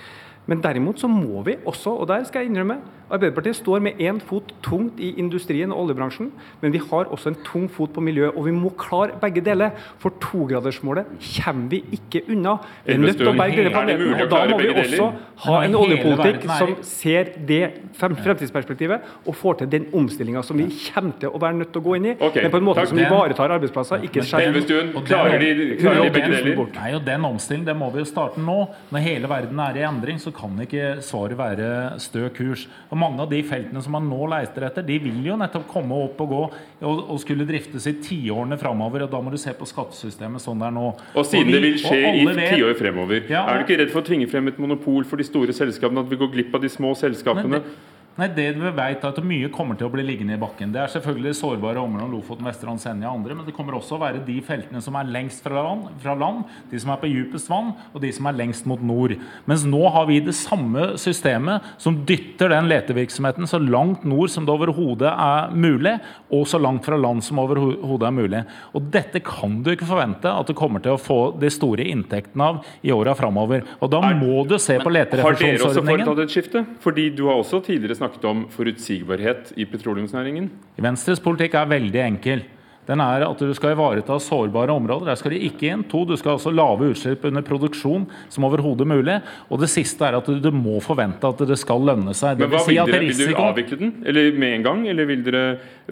[0.47, 2.79] Men derimot så må vi også, og der skal jeg innrømme,
[3.09, 6.29] Arbeiderpartiet står med én fot tungt i industrien og oljebransjen,
[6.61, 8.35] men vi har også en tung fot på miljøet.
[8.37, 9.73] Og vi må klare begge deler.
[9.97, 11.09] For togradersmålet
[11.39, 12.57] kommer vi ikke unna.
[12.85, 14.13] Vi er nødt til å berge denne planeten.
[14.13, 15.07] Og da må vi også
[15.45, 17.63] ha en oljepolitikk som ser det
[17.97, 21.87] fremtidsperspektivet og får til den omstillinga som vi kommer til å være nødt til å
[21.87, 24.67] gå inn i, men på en måte som ivaretar arbeidsplasser, ikke skjermer
[25.09, 26.59] Klarer de, klarer de begge deler?
[26.75, 28.59] Nei, og Den omstillingen det må vi jo starte nå.
[28.93, 31.69] Når hele verden er i endring, så kan ikke svaret være
[32.01, 32.65] stø kurs.
[32.89, 35.97] Og mange av de feltene som man nå leiter etter, de vil jo nettopp komme
[36.05, 39.05] opp og gå og, og skulle driftes i tiårene framover.
[39.05, 40.87] Og da må du se på skattesystemet sånn det er nå.
[41.13, 43.93] Og siden og vi, det vil skje i tiår fremover, ja, er du ikke redd
[43.93, 46.63] for å tvinge frem et monopol for de store selskapene, at vi går glipp av
[46.63, 47.61] de små selskapene?
[47.61, 47.88] Det,
[48.19, 50.73] Nei, det vi vet er at Mye kommer til å bli liggende i bakken.
[50.73, 54.01] Det er selvfølgelig sårbare områder, Lofoten, Vesterålen, Senja og andre, men det kommer også å
[54.01, 57.47] være de feltene som er lengst fra land, fra land, de som er på djupest
[57.47, 59.13] vann, og de som er lengst mot nord.
[59.47, 64.43] Mens nå har vi det samme systemet som dytter den letevirksomheten så langt nord som
[64.43, 65.95] det overhodet er mulig,
[66.27, 68.43] og så langt fra land som overhodet er mulig.
[68.75, 72.51] Og Dette kan du ikke forvente at du kommer til å få de store inntektene
[72.51, 73.63] av i åra framover.
[73.79, 75.23] Og da må du se på leterefusjonsordningen.
[75.23, 76.65] Har dere også foretatt et skifte?
[76.83, 80.49] Fordi du har også tidligere snakket snakket om forutsigbarhet i petroleumsnæringen?
[80.77, 82.43] Venstres politikk er veldig enkel.
[82.89, 85.11] Den er at du skal ivareta sårbare områder.
[85.11, 85.85] Der skal de ikke inn.
[85.91, 89.19] To, du skal altså lave utslipp under produksjon som overhodet mulig.
[89.49, 92.39] Og det siste er at du må forvente at det skal lønne seg.
[92.39, 93.27] Det Men hva vil, si vil, dere, risiko...
[93.27, 94.81] vil dere avvikle den, eller med en gang?
[94.89, 95.43] Eller vil dere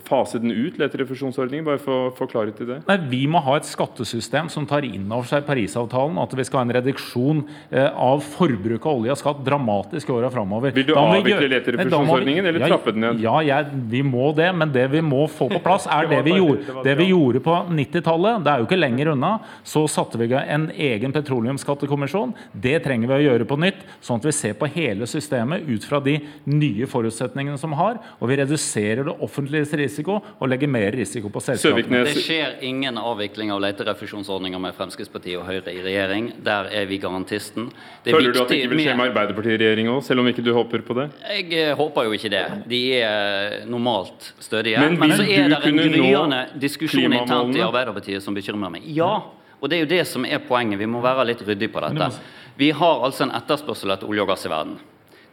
[0.07, 1.67] fase den ut, leterefusjonsordningen?
[1.67, 2.79] Bare for få klarhet i det.
[2.87, 6.61] Nei, Vi må ha et skattesystem som tar inn over seg Parisavtalen, at vi skal
[6.61, 10.73] ha en reduksjon eh, av forbruk av olje og skatt dramatisk i åra framover.
[10.75, 13.23] Vil du avvikle leterefusjonsordningen, eller trappe den ned?
[13.23, 16.37] Ja, jeg, vi må det, men det vi må få på plass, er det vi
[16.39, 18.43] gjorde, det vi gjorde på 90-tallet.
[18.45, 19.31] Det er jo ikke lenger unna.
[19.67, 22.33] Så satte vi i gang en egen petroleumsskattekommisjon.
[22.53, 25.83] Det trenger vi å gjøre på nytt, sånn at vi ser på hele systemet ut
[25.88, 26.17] fra de
[26.47, 31.43] nye forutsetningene som har, og vi reduserer det offentliges risiko og legger mer risiko på
[31.43, 32.05] selskapene.
[32.07, 36.31] Det skjer ingen avvikling av leterefusjonsordninger med Fremskrittspartiet og Høyre i regjering.
[36.45, 37.69] Der er vi garantisten.
[38.07, 40.45] Føler du at det ikke vil skje med Arbeiderpartiet i regjering òg, selv om ikke
[40.45, 41.09] du håper på det?
[41.27, 42.45] Jeg eh, håper jo ikke det.
[42.71, 44.79] De er normalt stødige.
[44.83, 46.41] Men, men så er det en gryende
[46.78, 48.86] diskusjon internt i Arbeiderpartiet som bekymrer meg.
[48.95, 49.23] Ja,
[49.57, 50.80] og det er jo det som er poenget.
[50.80, 52.11] Vi må være litt ryddige på dette.
[52.57, 54.78] Vi har altså en etterspørsel etter olje og gass i verden.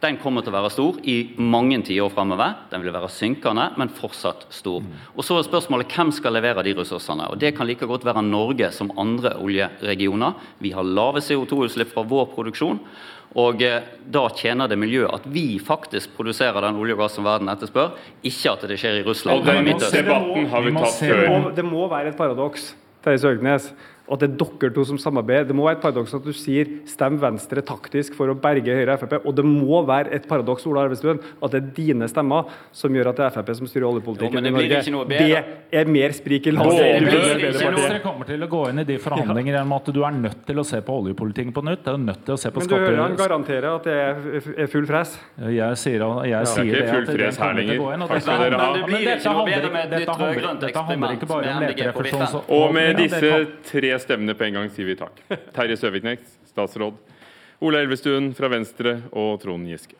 [0.03, 2.57] Den kommer til å være stor i mange tiår fremover.
[2.69, 4.83] Den vil være synkende, men fortsatt stor.
[5.15, 7.29] Og Så er spørsmålet hvem skal levere de ressursene.
[7.31, 10.33] Og Det kan like godt være Norge som andre oljeregioner.
[10.59, 12.79] Vi har lave CO2-utslipp fra vår produksjon.
[13.35, 17.27] Og eh, Da tjener det miljøet at vi faktisk produserer den olje og gass som
[17.27, 19.41] verden etterspør, ikke at det skjer i Russland.
[19.41, 21.49] Og den debatten har vi tatt før.
[21.57, 22.73] Det må være et paradoks
[23.05, 23.67] Terje Søgnes
[24.05, 25.47] at det er dere to som samarbeider.
[25.49, 28.93] Det må være et paradoks at du sier 'stem Venstre taktisk for å berge Høyre
[28.93, 29.25] og Frp'.
[29.25, 33.09] Og det må være et paradoks Ola Arvestuen, at det er dine stemmer som gjør
[33.09, 34.81] at det er Frp som styrer oljepolitikken i Norge.
[35.09, 37.09] Det er mer sprik i landet.
[37.09, 40.59] Dere kommer til å gå inn i de forhandlingene gjennom at du er nødt til
[40.59, 41.83] å se på oljepolitikken på nytt.
[41.85, 43.97] Du er nødt til å se på Men du hører han garanterer at det
[44.61, 45.17] er full fres?
[45.37, 47.07] Jeg sier, jeg sier det, at
[47.57, 48.05] det gå inn.
[50.61, 52.41] Dette handler ikke bare om leterefusjon.
[52.55, 53.31] Og med disse
[53.65, 55.21] tre stemmene på en gang sier vi takk.
[55.55, 56.97] Terje Søviknes, statsråd.
[57.63, 59.95] Ola Elvestuen fra Venstre og Trond Giske.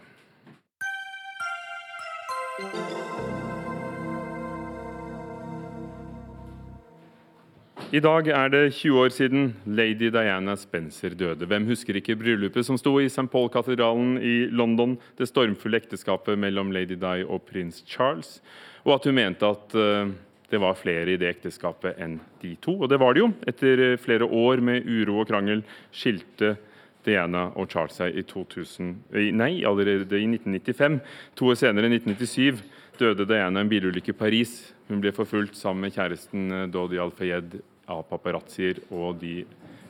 [7.96, 11.46] I dag er det 20 år siden lady Diana Spencer døde.
[11.48, 13.30] Hvem husker ikke bryllupet som sto i St.
[13.32, 18.42] Paul-katedralen i London, det stormfulle ekteskapet mellom lady Di og prins Charles,
[18.84, 20.12] og at hun mente at uh,
[20.50, 22.78] det var flere i det ekteskapet enn de to.
[22.80, 23.32] Og det var det jo.
[23.50, 26.56] Etter flere år med uro og krangel skilte
[27.06, 28.94] Diana og Charles seg i 2000,
[29.38, 30.98] nei, allerede i 1995.
[31.38, 32.64] To år senere, i 1997,
[33.00, 34.56] døde Diana i en bilulykke i Paris.
[34.90, 37.60] Hun ble forfulgt sammen med kjæresten eh, Dodi Al-Fayed
[37.92, 39.44] av paparazzier, og de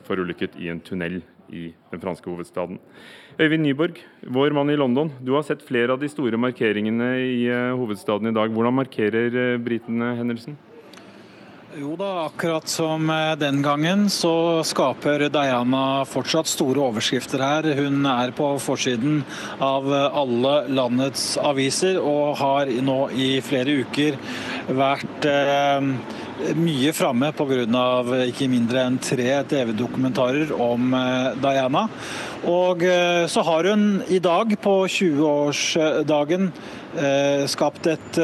[0.06, 1.22] forulykket i en tunnel
[1.52, 2.78] i den franske hovedstaden.
[3.40, 3.98] Øyvind Nyborg,
[4.32, 5.10] vår mann i London.
[5.20, 8.52] Du har sett flere av de store markeringene i eh, hovedstaden i dag.
[8.52, 10.56] Hvordan markerer eh, britene hendelsen?
[11.76, 17.68] Jo da, akkurat som eh, den gangen så skaper Diana fortsatt store overskrifter her.
[17.76, 19.18] Hun er på forsiden
[19.60, 24.16] av alle landets aviser og har nå i flere uker
[24.72, 25.92] vært eh,
[26.56, 28.26] mye framme pga.
[28.26, 31.86] ikke mindre enn tre TV-dokumentarer om eh, Diana.
[32.46, 36.50] Og eh, så har hun i dag, på 20-årsdagen,
[36.96, 38.20] eh, skapt et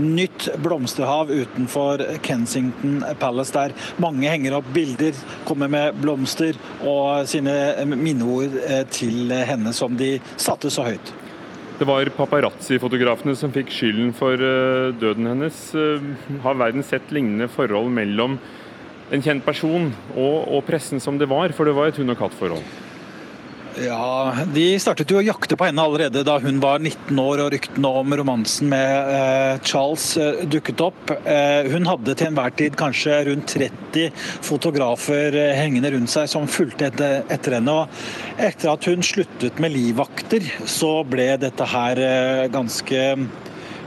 [0.00, 7.84] nytt blomsterhav utenfor Kensington Palace, der mange henger opp bilder, kommer med blomster og sine
[7.84, 8.56] minneord
[8.94, 11.12] til henne som de satte så høyt.
[11.80, 15.60] Det var paparazzi-fotografene som fikk skylden for eh, døden hennes.
[15.72, 16.02] Eh,
[16.44, 18.34] har verden sett lignende forhold mellom
[19.08, 21.56] en kjent person og, og pressen som det var?
[21.56, 22.89] For det var et hund og katt-forhold.
[23.80, 27.50] Ja, De startet jo å jakte på henne allerede da hun var 19 år og
[27.54, 31.12] ryktene om romansen med eh, Charles eh, dukket opp.
[31.24, 34.10] Eh, hun hadde til enhver tid kanskje rundt 30
[34.44, 37.78] fotografer eh, hengende rundt seg som fulgte etter, etter, henne.
[37.80, 43.06] og Etter at hun sluttet med livvakter, så ble dette her eh, ganske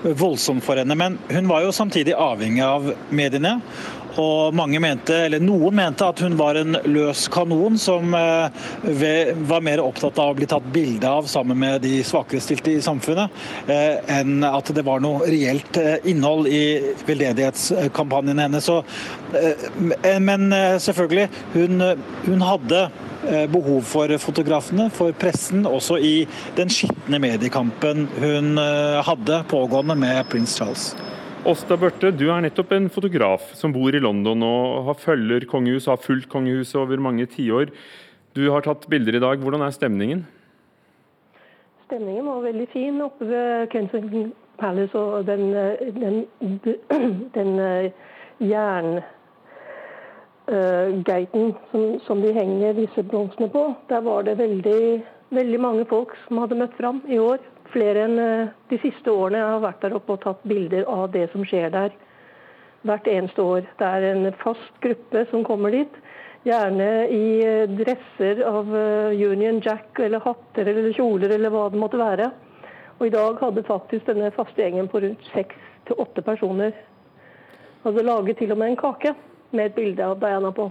[0.03, 0.97] voldsomt for henne.
[0.97, 3.59] Men hun var jo samtidig avhengig av mediene.
[4.21, 9.63] Og mange mente, eller noen mente at hun var en løs kanon som eh, var
[9.65, 13.33] mer opptatt av å bli tatt bilde av sammen med de svakerestilte i samfunnet,
[13.65, 16.63] eh, enn at det var noe reelt eh, innhold i
[17.07, 18.69] veldedighetskampanjen hennes.
[20.21, 21.81] Men selvfølgelig, hun,
[22.27, 22.83] hun hadde
[23.49, 26.13] behov for fotografene, for pressen, også i
[26.57, 28.61] den skitne mediekampen hun
[29.07, 30.91] hadde pågående med prins Charles.
[31.43, 35.89] Åsta Børte, du er nettopp en fotograf som bor i London og har følger kongehuset,
[35.91, 37.67] har fulgt kongehuset over mange tiår.
[38.31, 39.43] Du har tatt bilder i dag.
[39.43, 40.21] Hvordan er stemningen?
[41.83, 44.95] Stemningen var veldig fin oppe ved Kensington Palace.
[44.95, 45.51] og den,
[45.99, 46.23] den,
[47.35, 47.51] den
[48.39, 48.87] jerngeiten
[51.73, 53.75] som, som, de henger disse blomstene på.
[53.91, 55.03] Der var det veldig,
[55.35, 57.43] veldig mange folk som hadde møtt fram i år.
[57.73, 58.19] Flere enn
[58.69, 61.73] de siste årene jeg har vært der oppe og tatt bilder av det som skjer
[61.73, 61.95] der.
[62.83, 63.67] Hvert eneste år.
[63.79, 65.99] Det er en fast gruppe som kommer dit.
[66.43, 67.25] Gjerne i
[67.71, 72.31] dresser av Union Jack eller hatter eller kjoler eller hva det måtte være.
[72.99, 76.75] Og i dag hadde faktisk denne faste gjengen på rundt seks til åtte personer
[77.83, 79.13] hadde laget til og med en kake
[79.53, 80.69] med et bilde av Diana på.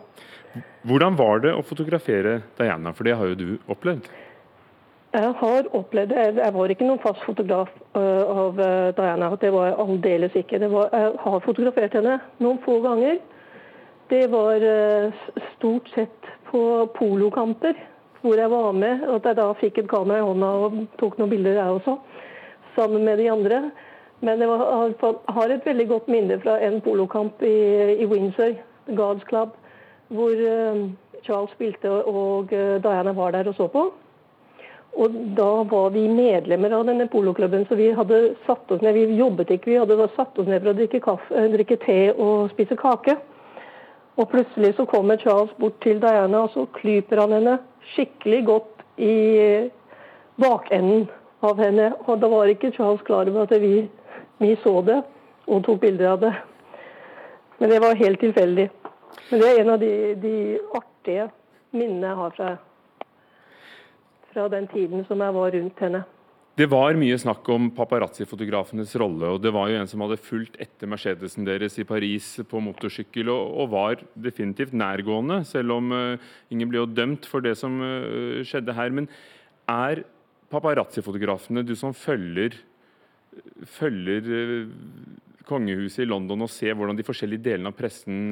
[0.89, 4.09] Hvordan var det å fotografere Diana, for det har jo du opplevd?
[5.13, 6.13] Jeg har opplevd.
[6.17, 8.57] Jeg var ikke noen fast fotograf av
[8.97, 9.29] Diana.
[9.37, 10.61] Det var jeg aldeles ikke.
[10.73, 13.19] Var, jeg har fotografert henne noen få ganger.
[14.09, 14.65] Det var
[15.53, 16.63] stort sett på
[16.97, 17.77] polokamper
[18.23, 19.05] hvor jeg var med.
[19.05, 21.99] At jeg da fikk et kamera i hånda og tok noen bilder, jeg også,
[22.77, 23.63] sammen med de andre.
[24.25, 24.49] Men jeg
[25.37, 27.57] har et veldig godt minne fra en polokamp i,
[28.01, 28.55] i Windsor,
[28.97, 29.59] God's Club,
[30.09, 30.41] hvor
[31.27, 33.91] Charles spilte og Diana var der og så på.
[35.01, 38.95] Og Da var vi medlemmer av denne poloklubben, så vi hadde satt oss ned.
[38.95, 42.51] Vi jobbet ikke, vi hadde satt oss ned for å drikke, kaffe, drikke te og
[42.53, 43.17] spise kake.
[44.21, 47.57] Og plutselig så kommer Charles bort til Diana, og så klyper han henne
[47.95, 49.17] skikkelig godt i
[50.41, 51.07] bakenden
[51.41, 51.89] av henne.
[52.05, 53.89] Og da var ikke Charles klar over at vi,
[54.43, 55.01] vi så det
[55.49, 56.35] og tok bilder av det.
[57.59, 58.69] Men det var helt tilfeldig.
[59.31, 60.37] Men det er en av de, de
[60.77, 61.31] artige
[61.73, 62.53] minnene jeg har fra,
[64.33, 66.03] fra den tiden som jeg var rundt henne.
[66.53, 69.25] Det var mye snakk om paparazzi-fotografenes rolle.
[69.25, 73.31] og Det var jo en som hadde fulgt etter Mercedesen deres i Paris på motorsykkel,
[73.33, 76.21] og, og var definitivt nærgående, selv om uh,
[76.53, 78.93] ingen ble jo dømt for det som uh, skjedde her.
[78.93, 79.09] Men
[79.65, 80.05] er
[80.53, 82.61] paparazzi-fotografene, du som følger,
[83.65, 84.69] følger uh,
[85.49, 88.29] kongehuset i London og ser hvordan de forskjellige delene av pressen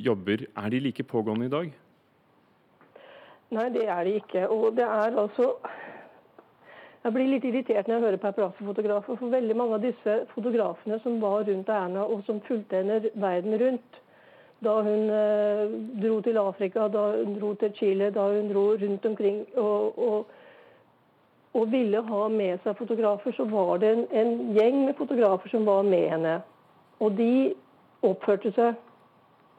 [0.00, 1.74] jobber, er de like pågående i dag?
[3.54, 4.48] Nei, det er de ikke.
[4.48, 5.54] Og det er altså
[7.04, 9.16] jeg blir litt irritert når jeg hører paparazzi-fotografer.
[9.16, 13.54] For veldig mange av disse fotografene som var rundt Erna, og som fulgte henne verden
[13.62, 14.00] rundt
[14.66, 19.06] da hun eh, dro til Afrika, da hun dro til Chile, da hun dro rundt
[19.06, 20.26] omkring og, og,
[21.54, 25.66] og ville ha med seg fotografer, så var det en, en, gjeng med fotografer som
[25.66, 26.40] var med henne.
[26.98, 27.54] Og de
[28.02, 28.74] oppførte seg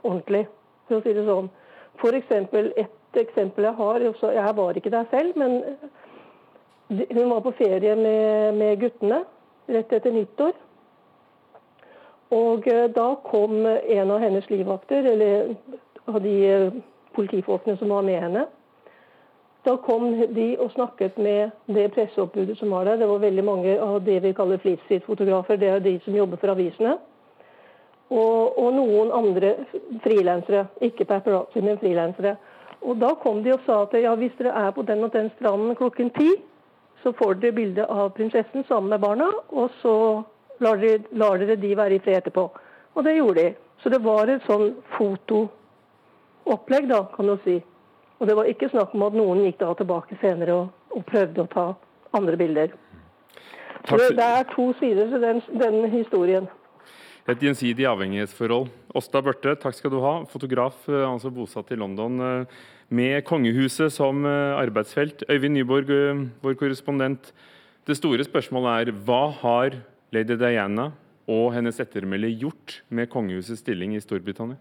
[0.03, 0.45] ordentlig,
[0.87, 1.47] for å si det sånn.
[2.03, 2.73] For eksempel,
[3.09, 5.63] et eksempel jeg har, jeg var ikke der selv, men
[6.89, 9.23] hun var på ferie med, med guttene
[9.69, 10.53] rett etter nyttår.
[12.33, 15.53] Og eh, da kom en av hennes livvakter, eller
[16.05, 16.79] av de eh,
[17.17, 18.45] politifolkene som var med henne.
[19.65, 23.01] Da kom de og snakket med det presseoppbudet som var der.
[23.01, 25.57] Det var veldig mange av det vi kaller fritidfotografer.
[25.59, 26.95] Det er de som jobber for avisene.
[28.09, 29.51] Og, og noen andre
[30.05, 30.65] frilansere.
[30.81, 32.37] Ikke paparazzi, men frilansere.
[32.81, 35.29] Og da kom de og sa at ja, hvis dere er på den og den
[35.37, 36.29] stranden klokken ti,
[37.03, 39.95] så får dere bilde av prinsessen sammen med barna, og så
[40.63, 42.45] lar dere, lar dere, de være i fred etterpå.
[42.95, 43.53] Og det gjorde de.
[43.83, 47.59] Så det var et sånn fotoopplegg, da, kan du si.
[48.19, 51.45] Og det var ikke snakk om at noen gikk da tilbake senere og, og prøvde
[51.45, 51.67] å ta
[52.19, 52.75] andre bilder.
[53.87, 56.49] Så det, det er to sider til den, den historien.
[57.27, 58.69] Et gjensidig avhengighetsforhold.
[58.95, 60.13] Åsta Børte, takk skal du ha.
[60.29, 62.19] Fotograf, eh, altså bosatt i London.
[62.19, 62.59] Eh,
[62.89, 65.25] med kongehuset som eh, arbeidsfelt.
[65.29, 65.91] Øyvind Nyborg,
[66.41, 67.33] vår korrespondent.
[67.85, 69.77] Det store spørsmålet er hva har
[70.13, 70.91] lady Diana
[71.29, 74.57] og hennes ettermæle gjort med kongehusets stilling i Storbritannia?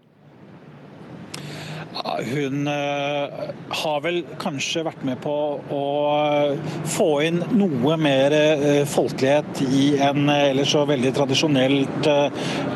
[2.33, 3.49] Hun uh,
[3.81, 5.33] har vel kanskje vært med på
[5.73, 12.09] å uh, få inn noe mer uh, folkelighet i en ellers så veldig tradisjonelt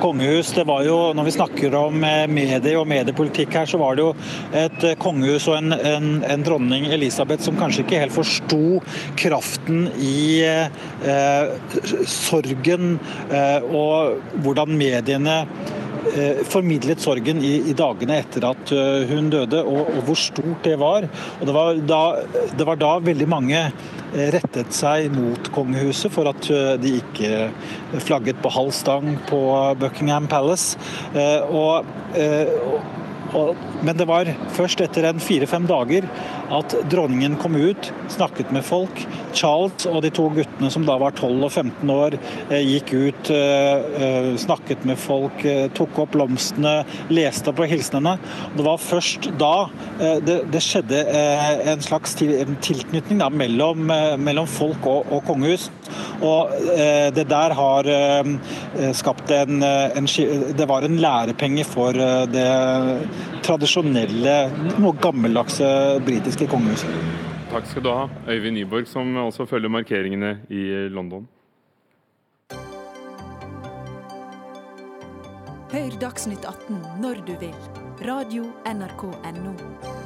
[0.02, 0.50] kongehus.
[0.58, 4.10] Det var jo, Når vi snakker om medie og mediepolitikk her, så var det jo
[4.58, 8.82] et kongehus og en, en, en dronning Elisabeth som kanskje ikke helt forsto
[9.20, 10.42] kraften i
[12.10, 12.98] sorgen
[13.70, 15.83] og hvordan mediene Eh,
[16.50, 20.78] formidlet sorgen i, i, dagene etter at eh, hun døde, og, og hvor stort det
[20.82, 21.08] var.
[21.40, 22.02] Og det var, da,
[22.54, 26.50] det var da veldig mange eh, rettet seg mot kongehuset for at
[26.84, 27.48] de ikke
[28.04, 29.40] flagget på halv stang på
[29.80, 30.78] Buckingham Palace.
[31.50, 33.03] Og, Og,
[33.84, 36.08] men det var først etter en fire-fem dager
[36.54, 39.04] at dronningen kom ut, snakket med folk.
[39.34, 42.18] Charles og de to guttene som da var 12 og 15 år,
[42.50, 45.42] eh, gikk ut, eh, snakket med folk,
[45.74, 48.18] tok opp blomstene, leste på hilsenene.
[48.56, 51.00] Det var først da det skjedde
[51.72, 53.88] en slags tilknytning da, mellom,
[54.20, 55.70] mellom, folk og, og kongehus.
[56.22, 56.52] Og
[57.16, 57.90] det der har
[58.94, 62.48] skapt en, en Det var en lærepenge for det
[63.44, 64.38] tradisjonelle,
[64.80, 65.68] noe gammeldagse
[66.06, 67.22] britiske kongehuset.
[67.54, 71.28] Takk skal du ha, Øyvind Nyborg, som også følger markeringene i London.
[75.74, 77.56] Hør Dagsnytt 18 når du vil.
[78.06, 80.03] Radio NRK Radio.nrk.no.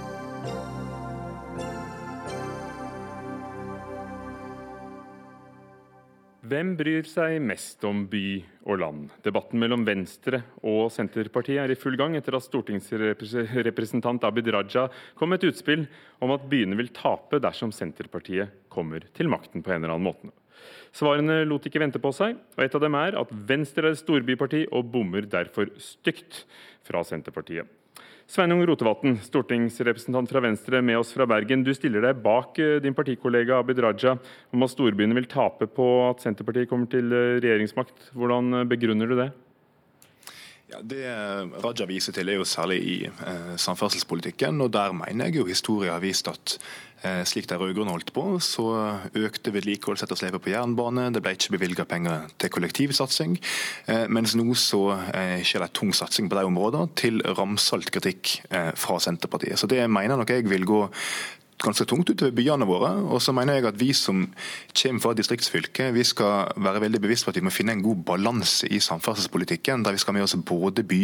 [6.48, 8.38] Hvem bryr seg mest om by
[8.70, 9.08] og land?
[9.26, 14.86] Debatten mellom Venstre og Senterpartiet er i full gang etter at stortingsrepresentant Abid Raja
[15.18, 15.84] kom med et utspill
[16.24, 20.32] om at byene vil tape dersom Senterpartiet kommer til makten på en eller annen måte.
[20.96, 24.04] Svarene lot ikke vente på seg, og et av dem er at Venstre er et
[24.06, 26.46] storbyparti og bommer derfor stygt
[26.88, 27.68] fra Senterpartiet.
[28.28, 31.62] Sveinung Rotevatn, stortingsrepresentant fra Venstre med oss fra Bergen.
[31.64, 34.18] Du stiller deg bak eh, din partikollega Abid Raja
[34.52, 38.10] om at storbyene vil tape på at Senterpartiet kommer til eh, regjeringsmakt.
[38.20, 39.30] Hvordan eh, begrunner du det?
[40.68, 41.06] Ja, Det
[41.64, 44.60] Raja viser til, er jo særlig i eh, samferdselspolitikken.
[44.60, 46.58] og Der mener jeg jo historien har vist at
[47.30, 48.66] slik de rød-grønne holdt på, så
[49.18, 51.08] økte vedlikeholdsetterslepet på jernbane.
[51.14, 53.38] Det ble ikke bevilga penger til kollektivsatsing.
[53.92, 54.82] Eh, mens nå så
[55.14, 59.60] eh, skjer det tung satsing på de områdene, til ramsalt kritikk eh, fra Senterpartiet.
[59.60, 60.82] Så det mener nok jeg vil gå
[61.64, 62.92] ganske tungt utover byene våre.
[63.10, 64.26] Og så mener jeg at vi som
[64.78, 68.04] kommer fra distriktsfylket, vi skal være veldig bevisst på at vi må finne en god
[68.08, 71.02] balanse i samferdselspolitikken, der vi skal med oss både by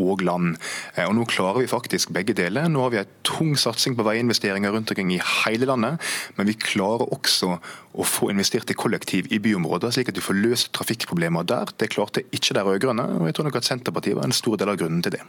[0.00, 0.56] og land.
[0.96, 2.70] Eh, og Nå klarer vi faktisk begge deler.
[2.72, 6.00] Nå har vi en tung satsing på veiinvesteringer rundt omkring i hele landet,
[6.36, 7.58] men vi klarer også
[7.92, 11.74] å få investert i kollektiv i byområder, slik at vi får løst trafikkproblemer der.
[11.76, 14.72] Det klarte ikke de rød-grønne, og jeg tror nok at Senterpartiet var en stor del
[14.72, 15.26] av grunnen til det.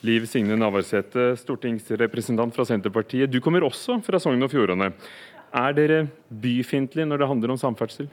[0.00, 3.28] Liv Signe Navarsete, stortingsrepresentant fra Senterpartiet.
[3.28, 4.94] Du kommer også fra Sogn og Fjordane.
[5.52, 5.98] Er dere
[6.30, 8.08] byfiendtlige når det handler om samferdsel?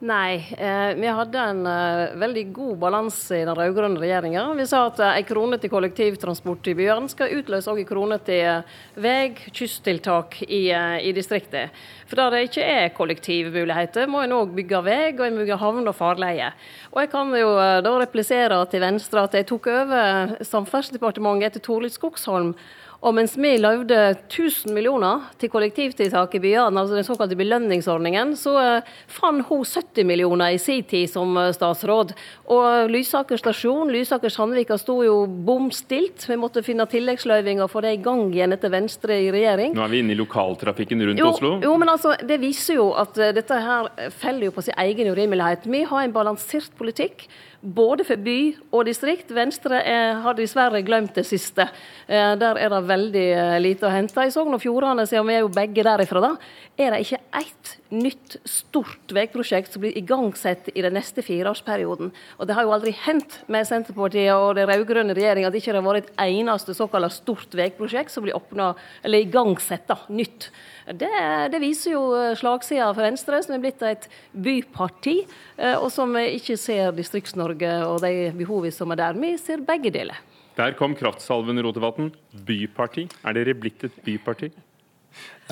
[0.00, 4.46] Nei, eh, vi hadde en eh, veldig god balanse i den rød-grønne regjeringa.
[4.56, 8.16] Vi sa at eh, ei krone til kollektivtransport i byene skal utløse òg ei krone
[8.24, 11.76] til eh, vei, kysttiltak i, eh, distriktet.
[12.08, 15.92] For der det ikke er kollektivmuligheter, må en òg bygge vei og en bygge havn
[15.92, 16.56] og farleier.
[16.94, 21.68] Og jeg kan jo eh, da replisere til Venstre at jeg tok over Samferdselsdepartementet etter
[21.68, 22.54] Torlid Skogsholm
[23.00, 28.52] og mens vi løyvde 1000 millioner til kollektivtiltak i byene, altså den såkalte belønningsordningen, så
[28.60, 32.12] uh, fant hun 70 millioner i sin tid som uh, statsråd.
[32.52, 36.26] Og Lysaker stasjon, Lysaker-Sandvika sto jo bom stilt.
[36.28, 39.72] Vi måtte finne tilleggsløyvinger for det i gang igjen etter Venstre i regjering.
[39.78, 41.56] Nå er vi inne i lokaltrafikken rundt jo, Oslo.
[41.64, 43.88] Jo, men altså, det viser jo at uh, dette her
[44.20, 45.64] feller jo på sin egen urimelighet.
[45.72, 47.30] Vi har en balansert politikk
[47.60, 48.38] både for by
[48.72, 49.32] og distrikt.
[49.34, 51.68] Venstre er, har dessverre glemt det siste.
[52.06, 54.24] Eh, der er det veldig eh, lite å hente.
[54.24, 56.32] I Sogn og Fjordane, siden vi er jo begge derifra, da,
[56.80, 62.12] er det ikke ett nytt stort veiprosjekt som blir igangsatt i den neste fireårsperioden.
[62.38, 65.76] Og det har jo aldri hendt med Senterpartiet og den rød-grønne regjeringa at det ikke
[65.76, 68.72] har vært et eneste såkalt stort veiprosjekt som blir åpna,
[69.02, 70.50] eller igangsatt nytt.
[70.86, 71.10] Det,
[71.52, 75.20] det, viser jo eh, slagsida for Venstre, som er blitt et byparti,
[75.58, 79.20] eh, og som ikke ser Distrikts-Norge og de behovene som er der.
[79.20, 80.18] Vi ser begge deler.
[80.58, 82.10] Der kom kraftsalven, Rotevatn.
[82.46, 83.06] Byparti.
[83.24, 84.50] Er dere blitt et byparti?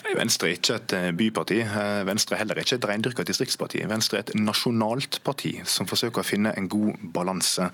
[0.07, 1.59] Venstre er ikke et eh, byparti.
[1.65, 3.81] Eh, Venstre er heller ikke et reindyrka distriktsparti.
[3.91, 7.69] Venstre er et nasjonalt parti som forsøker å finne en god balanse.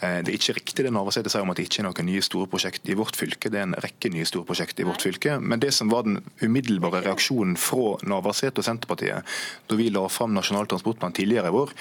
[0.00, 2.24] Eh, det er ikke riktig det Navarsete sier om at det ikke er noen nye
[2.24, 3.52] store prosjekt i vårt fylke.
[3.52, 5.36] Det er en rekke nye store prosjekt i vårt fylke.
[5.40, 9.36] Men det som var den umiddelbare reaksjonen fra Navarsete og Senterpartiet
[9.68, 11.74] da vi la fram Nasjonal transportplan tidligere i vår,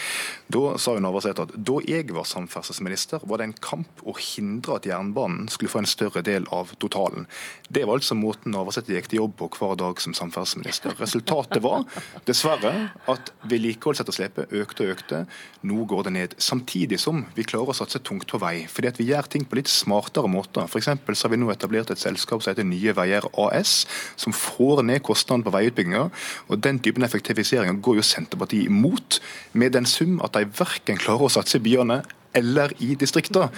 [0.52, 4.80] da sa jo Navarsete at da jeg var samferdselsminister, var det en kamp å hindre
[4.80, 7.30] at jernbanen skulle få en større del av totalen.
[7.70, 10.96] Det var altså måten Navarsete gikk til jobb på hver dag dag som samferdselsminister.
[11.00, 11.86] Resultatet var
[12.28, 12.74] dessverre
[13.12, 15.22] at vedlikeholdsetterslepet økte og økte.
[15.68, 16.36] Nå går det ned.
[16.42, 18.66] Samtidig som vi klarer å satse tungt på vei.
[18.72, 20.68] Fordi at vi gjør ting på litt smartere måter.
[20.68, 20.92] F.eks.
[20.92, 23.78] så har vi nå etablert et selskap som heter Nye Veier AS,
[24.20, 26.06] som får ned kostnadene på veiutbygginga.
[26.50, 29.22] Og den typen effektiviseringer går jo Senterpartiet imot,
[29.54, 32.02] med den sum at de verken klarer å satse i byene
[32.36, 33.50] eller i distriktene.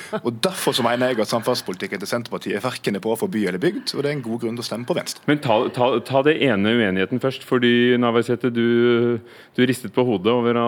[0.44, 3.96] Derfor så mener jeg at samferdselspolitikken til Senterpartiet er på bra for by eller bygd,
[3.96, 5.24] og det er en god grunn til å stemme på Venstre.
[5.30, 7.46] Men ta, ta, ta det ene uenigheten først.
[7.48, 9.20] fordi Navarsete, du,
[9.58, 10.60] du ristet på hodet over,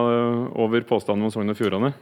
[0.55, 1.93] over påstanden om Sogn og Fjordane.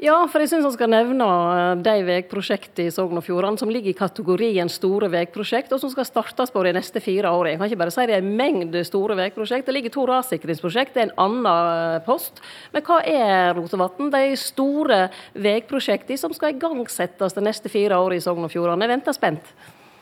[0.00, 3.68] Ja, for jeg syns han skal nevne eh, de veiprosjektene i Sogn og Fjordane som
[3.68, 7.52] ligger i kategorien store veiprosjekt, og som skal startes på de neste fire årene.
[7.52, 9.68] Jeg kan ikke bare si det er en mengde store veiprosjekt.
[9.68, 12.40] Det ligger to rassikringsprosjekt, det er en annen eh, post.
[12.72, 14.08] Men hva er Rotevatn?
[14.14, 15.02] De store
[15.36, 18.88] veiprosjektene som skal igangsettes de neste fire årene i Sogn og Fjordane.
[18.88, 19.52] Jeg venter spent.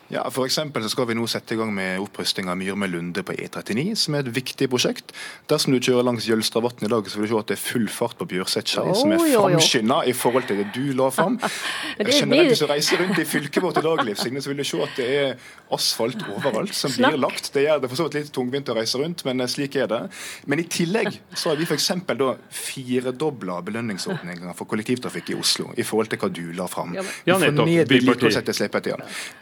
[0.09, 3.83] Ja, for så skal vi nå sette i gang med opprusting av Myrme-Lunde på E39,
[4.01, 5.13] som er et viktig prosjekt.
[5.53, 7.85] Dersom du kjører langs Jølstadvatn i dag, så vil du se at det er full
[7.93, 11.37] fart på Bjørsetskei, oh, som er framskynda i forhold til det du la fram.
[11.99, 14.69] Generelt hvis du reiser rundt i fylket vårt i dag, Liv Signe, så vil du
[14.71, 17.53] se at det er asfalt overalt som blir lagt.
[17.53, 20.01] Det gjør det for så vidt litt tungvint å reise rundt, men slik er det.
[20.49, 21.91] Men i tillegg så har vi f.eks.
[22.09, 22.31] da
[22.63, 26.97] firedobla belønningsordninga for kollektivtrafikk i Oslo i forhold til hva du la fram.
[26.97, 27.05] Ja,
[27.37, 27.69] nettopp.
[27.69, 27.77] Vi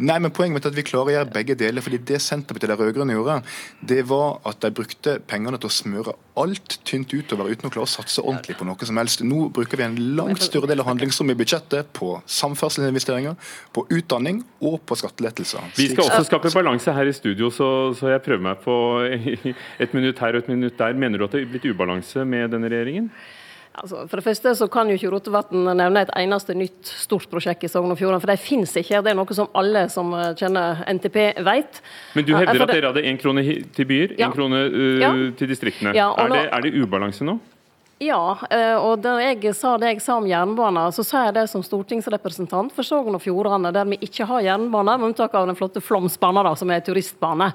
[0.02, 1.84] Nei, men poenget mitt at vi klarer å gjøre begge deler.
[1.84, 3.36] fordi Det Senterpartiet de rød-grønne gjorde,
[3.80, 7.88] det var at de brukte pengene til å smøre alt tynt utover uten å klare
[7.88, 9.22] å satse ordentlig på noe som helst.
[9.24, 13.38] Nå bruker vi en langt større del av handlingsrommet i budsjettet på samferdselsinvesteringer,
[13.76, 15.72] på utdanning og på skattelettelser.
[15.78, 18.76] Vi skal også skape balanse her i studio, så, så jeg prøver meg på
[19.82, 20.96] et minutt her og et minutt der.
[20.96, 23.10] Mener du at det er blitt ubalanse med denne regjeringen?
[23.76, 27.66] Altså, for det første så kan jo ikke Rotevatn nevne et eneste nytt stort prosjekt
[27.66, 29.02] i Sogn og Fjordane, for de finnes ikke.
[29.04, 31.82] Det er noe som alle som eh, kjenner NTP vet.
[32.16, 33.44] Men du hevder at dere hadde én krone
[33.76, 34.30] til byer, én ja.
[34.32, 35.10] krone uh, ja.
[35.36, 35.92] til distriktene.
[35.96, 37.36] Ja, er, det, er, det, ubalanse nå?
[38.00, 38.20] Ja,
[38.52, 41.64] eh, og da jeg sa det jeg sa om jernbane, så sa jeg det som
[41.64, 45.84] stortingsrepresentant for Sogn og Fjordane, der vi ikke har jernbane, med unntak av den flotte
[45.84, 47.52] Flåmsbana, som er turistbane.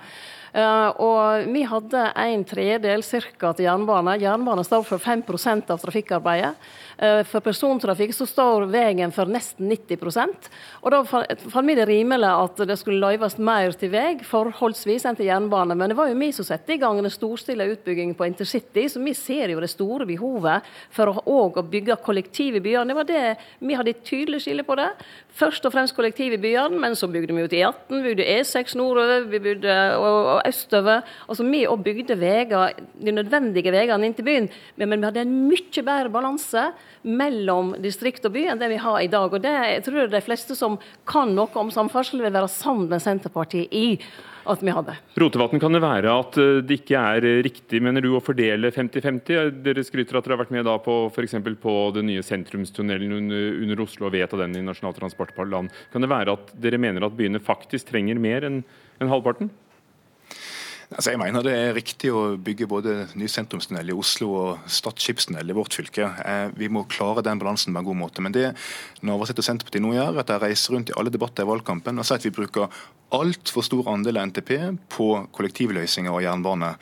[0.51, 3.53] Eh, og vi hadde en tredel ca.
[3.53, 4.17] til jernbane.
[4.19, 6.55] Jernbane står for 5% av trafikkarbeidet.
[7.01, 9.97] Eh, for persontrafikk så står veien for nesten 90
[10.81, 15.17] og Da fant vi det rimelig at det skulle løyves mer til vei, forholdsvis, enn
[15.17, 15.73] til jernbane.
[15.77, 19.01] Men det var jo vi som satte i gang den storstila utbyggingen på intercity, så
[19.01, 21.39] vi ser jo det store behovet for å,
[21.71, 22.91] bygge kollektiv i byene.
[22.91, 23.23] Det var det
[23.59, 24.89] vi hadde et tydelig skille på det.
[25.37, 29.25] Først og fremst kollektiv i byene, men så bygde vi ut E18, bygde E6 nordover,
[29.31, 31.01] vi bygde og, og østover.
[31.27, 35.37] Altså vi bygde veier, de nødvendige veiene inn til byen, men, men vi hadde en
[35.49, 36.69] mye bedre balanse
[37.03, 39.31] mellom distrikt og by enn det vi har i dag.
[39.31, 40.77] Og det jeg tror jeg de fleste som
[41.09, 43.97] kan noe om samferdsel, vil være sammen med Senterpartiet i
[44.49, 44.95] at vi hadde.
[45.21, 49.61] Rotevatn, kan det være at eh, det ikke er riktig, mener du, å fordele 50-50?
[49.65, 51.37] Dere skryter at dere har vært med da på f.eks.
[51.61, 55.69] på den nye sentrumstunnelen under Oslo og vedta den i Nasjonal transportplan.
[55.93, 58.63] Kan det være at dere mener at byene faktisk trenger mer enn
[59.01, 59.51] en halvparten?
[60.91, 64.99] Altså, jeg mener det er riktig å bygge både ny sentrumstunnel i Oslo og Stad
[64.99, 66.09] skipstunnel i vårt fylke.
[66.19, 68.23] Eh, vi må klare den balansen på en god måte.
[68.25, 68.49] Men det
[69.07, 72.07] Navarsete og Senterpartiet nå gjør, at de reiser rundt i alle debatter i valgkampen og
[72.07, 72.67] sier at vi bruker
[73.15, 74.51] altfor stor andel av NTP
[74.91, 76.73] på kollektivløsninger og jernbane.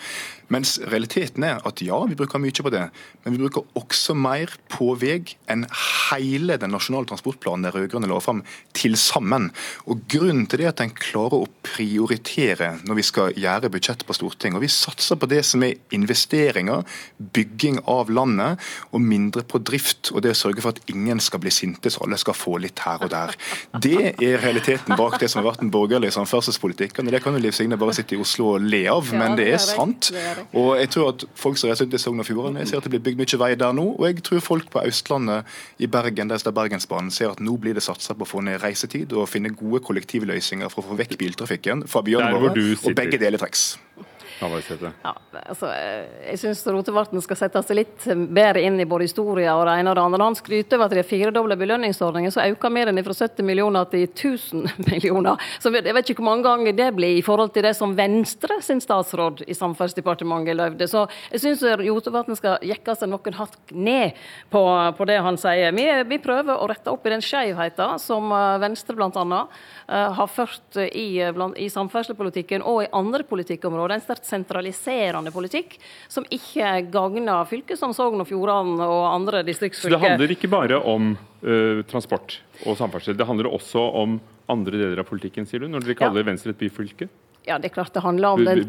[0.49, 2.87] Mens realiteten er at ja, vi bruker mye på det,
[3.23, 5.67] men vi bruker også mer på vei enn
[6.09, 8.41] hele den nasjonale transportplanen de rød-grønne la fram
[8.77, 9.49] til sammen.
[9.85, 13.69] Og Grunnen til det er at en klarer å prioritere når vi skal gjøre
[13.99, 14.57] budsjett på Stortinget.
[14.57, 16.83] Og Vi satser på det som er investeringer,
[17.17, 18.59] bygging av landet,
[18.91, 20.11] og mindre på drift.
[20.13, 22.79] Og det å sørge for at ingen skal bli sinte, så alle skal få litt
[22.79, 23.35] her og der.
[23.79, 27.09] Det er realiteten bak det som har vært den borgerlige samferdselspolitikken.
[27.09, 29.57] Det kan jo Liv Signe bare sitte i Oslo og le av, men det er
[29.57, 30.11] sant.
[30.53, 32.93] Og jeg tror at folk som reiser ut i Sogn og Fjordane, ser at det
[32.93, 33.95] blir bygd mye vei der nå.
[33.97, 35.45] Og jeg tror folk på Østlandet,
[35.79, 38.59] i Bergen, der står Bergensbanen, ser at nå blir det satsa på å få ned
[38.63, 42.53] reisetid og finne gode kollektivløsninger for å få vekk biltrafikken fra byene våre.
[42.83, 43.77] Og begge deler trengs.
[45.03, 45.11] Ja,
[45.51, 49.75] altså, jeg syns Rotevatn skal sette seg litt bedre inn i både historia og det
[49.81, 50.27] ene og det andre.
[50.29, 54.05] Han skryter over at de firedobla belønningsordningen, så øker vi den fra 70 millioner til
[54.07, 55.49] 1000 millioner.
[55.59, 58.59] Så jeg vet ikke hvor mange ganger det blir i forhold til det som Venstre
[58.63, 60.87] sin statsråd i Samferdselsdepartementet løyvde.
[60.87, 64.17] Så jeg syns Rotevatn skal jekke seg noen hakk ned
[64.53, 64.63] på,
[64.95, 65.75] på, det han sier.
[65.75, 70.77] Vi, vi, prøver å rette opp i den skjevheten som eh, Venstre eh, har ført
[70.85, 71.17] i,
[71.57, 73.95] i samferdselspolitikken og i andre politikkområder.
[73.95, 75.77] En sterkt sentraliserende politikk
[76.11, 79.97] som ikke gagner fylket som Sogn og Fjordane og andre distriktsfylker.
[79.97, 84.19] Så det handler ikke bare om uh, transport og samferdsel, det handler også om
[84.49, 86.29] andre deler av politikken, sier du, når dere kaller ja.
[86.31, 87.09] Venstre et byfylke?
[87.47, 88.59] Ja, det er klart det handler om den,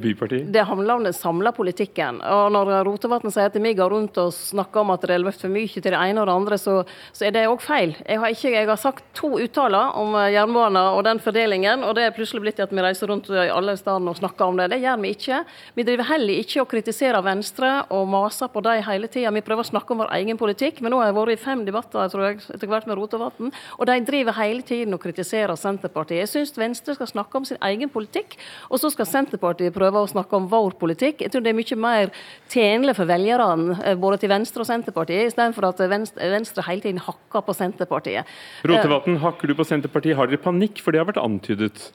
[0.53, 2.21] det handler om den samla politikken.
[2.23, 5.43] Og når Rotevatn sier at vi går rundt og snakker om at det er løft
[5.43, 6.77] for mye til det ene og det andre, så,
[7.13, 7.97] så er det òg feil.
[8.07, 12.07] Jeg har, ikke, jeg har, sagt to uttaler om jernbanen og den fordelingen, og det
[12.07, 14.71] er plutselig blitt at vi reiser rundt i alle stedene og snakker om det.
[14.73, 15.43] Det gjør vi ikke.
[15.77, 19.35] Vi driver heller ikke og kritiserer Venstre og maser på dem hele tida.
[19.35, 21.67] Vi prøver å snakke om vår egen politikk, men nå har jeg vært i fem
[21.67, 26.23] debatter tror jeg, etter hvert med Rotevatn, og de driver hele tiden og kritiserer Senterpartiet.
[26.23, 28.39] Jeg syns Venstre skal snakke om sin egen politikk
[28.71, 31.25] Og så skal Senterpartiet prøve å snakke om vår politikk.
[31.25, 32.13] Jeg tror det er mye mer
[32.53, 37.03] tjenlig for velgerne, eh, både til Venstre og Senterpartiet, istedenfor at Venstre, Venstre hele tiden
[37.03, 38.31] hakker på Senterpartiet.
[38.65, 40.17] Rotevatn, hakker du på Senterpartiet?
[40.17, 40.81] Har dere panikk?
[40.81, 41.91] For det har vært antydet.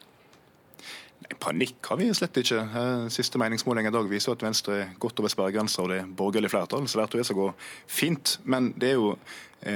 [1.41, 2.59] Panikk har vi slett ikke.
[2.59, 6.11] Eh, siste meningsmåling i dag viser at Venstre er godt over sperregrensa og det er
[6.19, 7.49] borgerlig flertall, så der tror jeg det skal gå
[7.88, 8.38] fint.
[8.43, 9.15] Men det er jo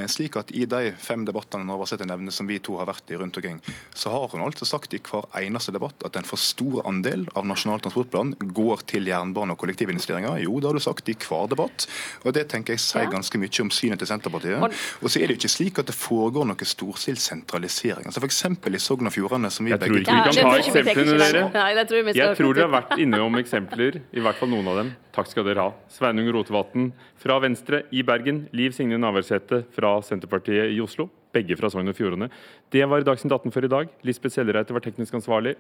[0.08, 3.38] slik at I de fem debattene Navarsete nevner som vi to har vært i rundt
[3.40, 3.60] omkring,
[3.98, 7.48] så har hun altså sagt i hver eneste debatt at en for stor andel av
[7.50, 10.44] Nasjonal transportplan går til jernbane- og kollektivinvesteringer.
[10.44, 11.88] Jo, det har du sagt i hver debatt.
[12.24, 14.62] Og Det tenker jeg sier ganske mye om synet til Senterpartiet.
[15.02, 18.06] Og så er det jo ikke slik at det foregår noe storstilt sentralisering.
[18.06, 18.46] Altså F.eks.
[18.46, 21.44] i Sogn og Fjordane, som vi jeg begge tror ikke vi kan ta eksemplene, dere.
[21.80, 24.94] Jeg tror, jeg tror dere har vært innom eksempler, i hvert fall noen av dem.
[25.20, 25.72] Takk skal dere ha.
[25.92, 31.10] Sveinung Rotevatn fra Venstre i Bergen, Liv Signe Navarsete fra Senterpartiet i Oslo.
[31.36, 32.30] Begge fra Sogn og Fjordane.
[32.72, 33.92] Det var Dagsnytt 18 for i dag.
[34.08, 35.58] Lisbeth Sellereite var teknisk ansvarlig.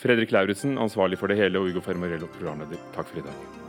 [0.00, 2.80] Fredrik Lauritzen ansvarlig for det hele, og Ugo Fermarello programleder.
[2.96, 3.63] Takk for i dag.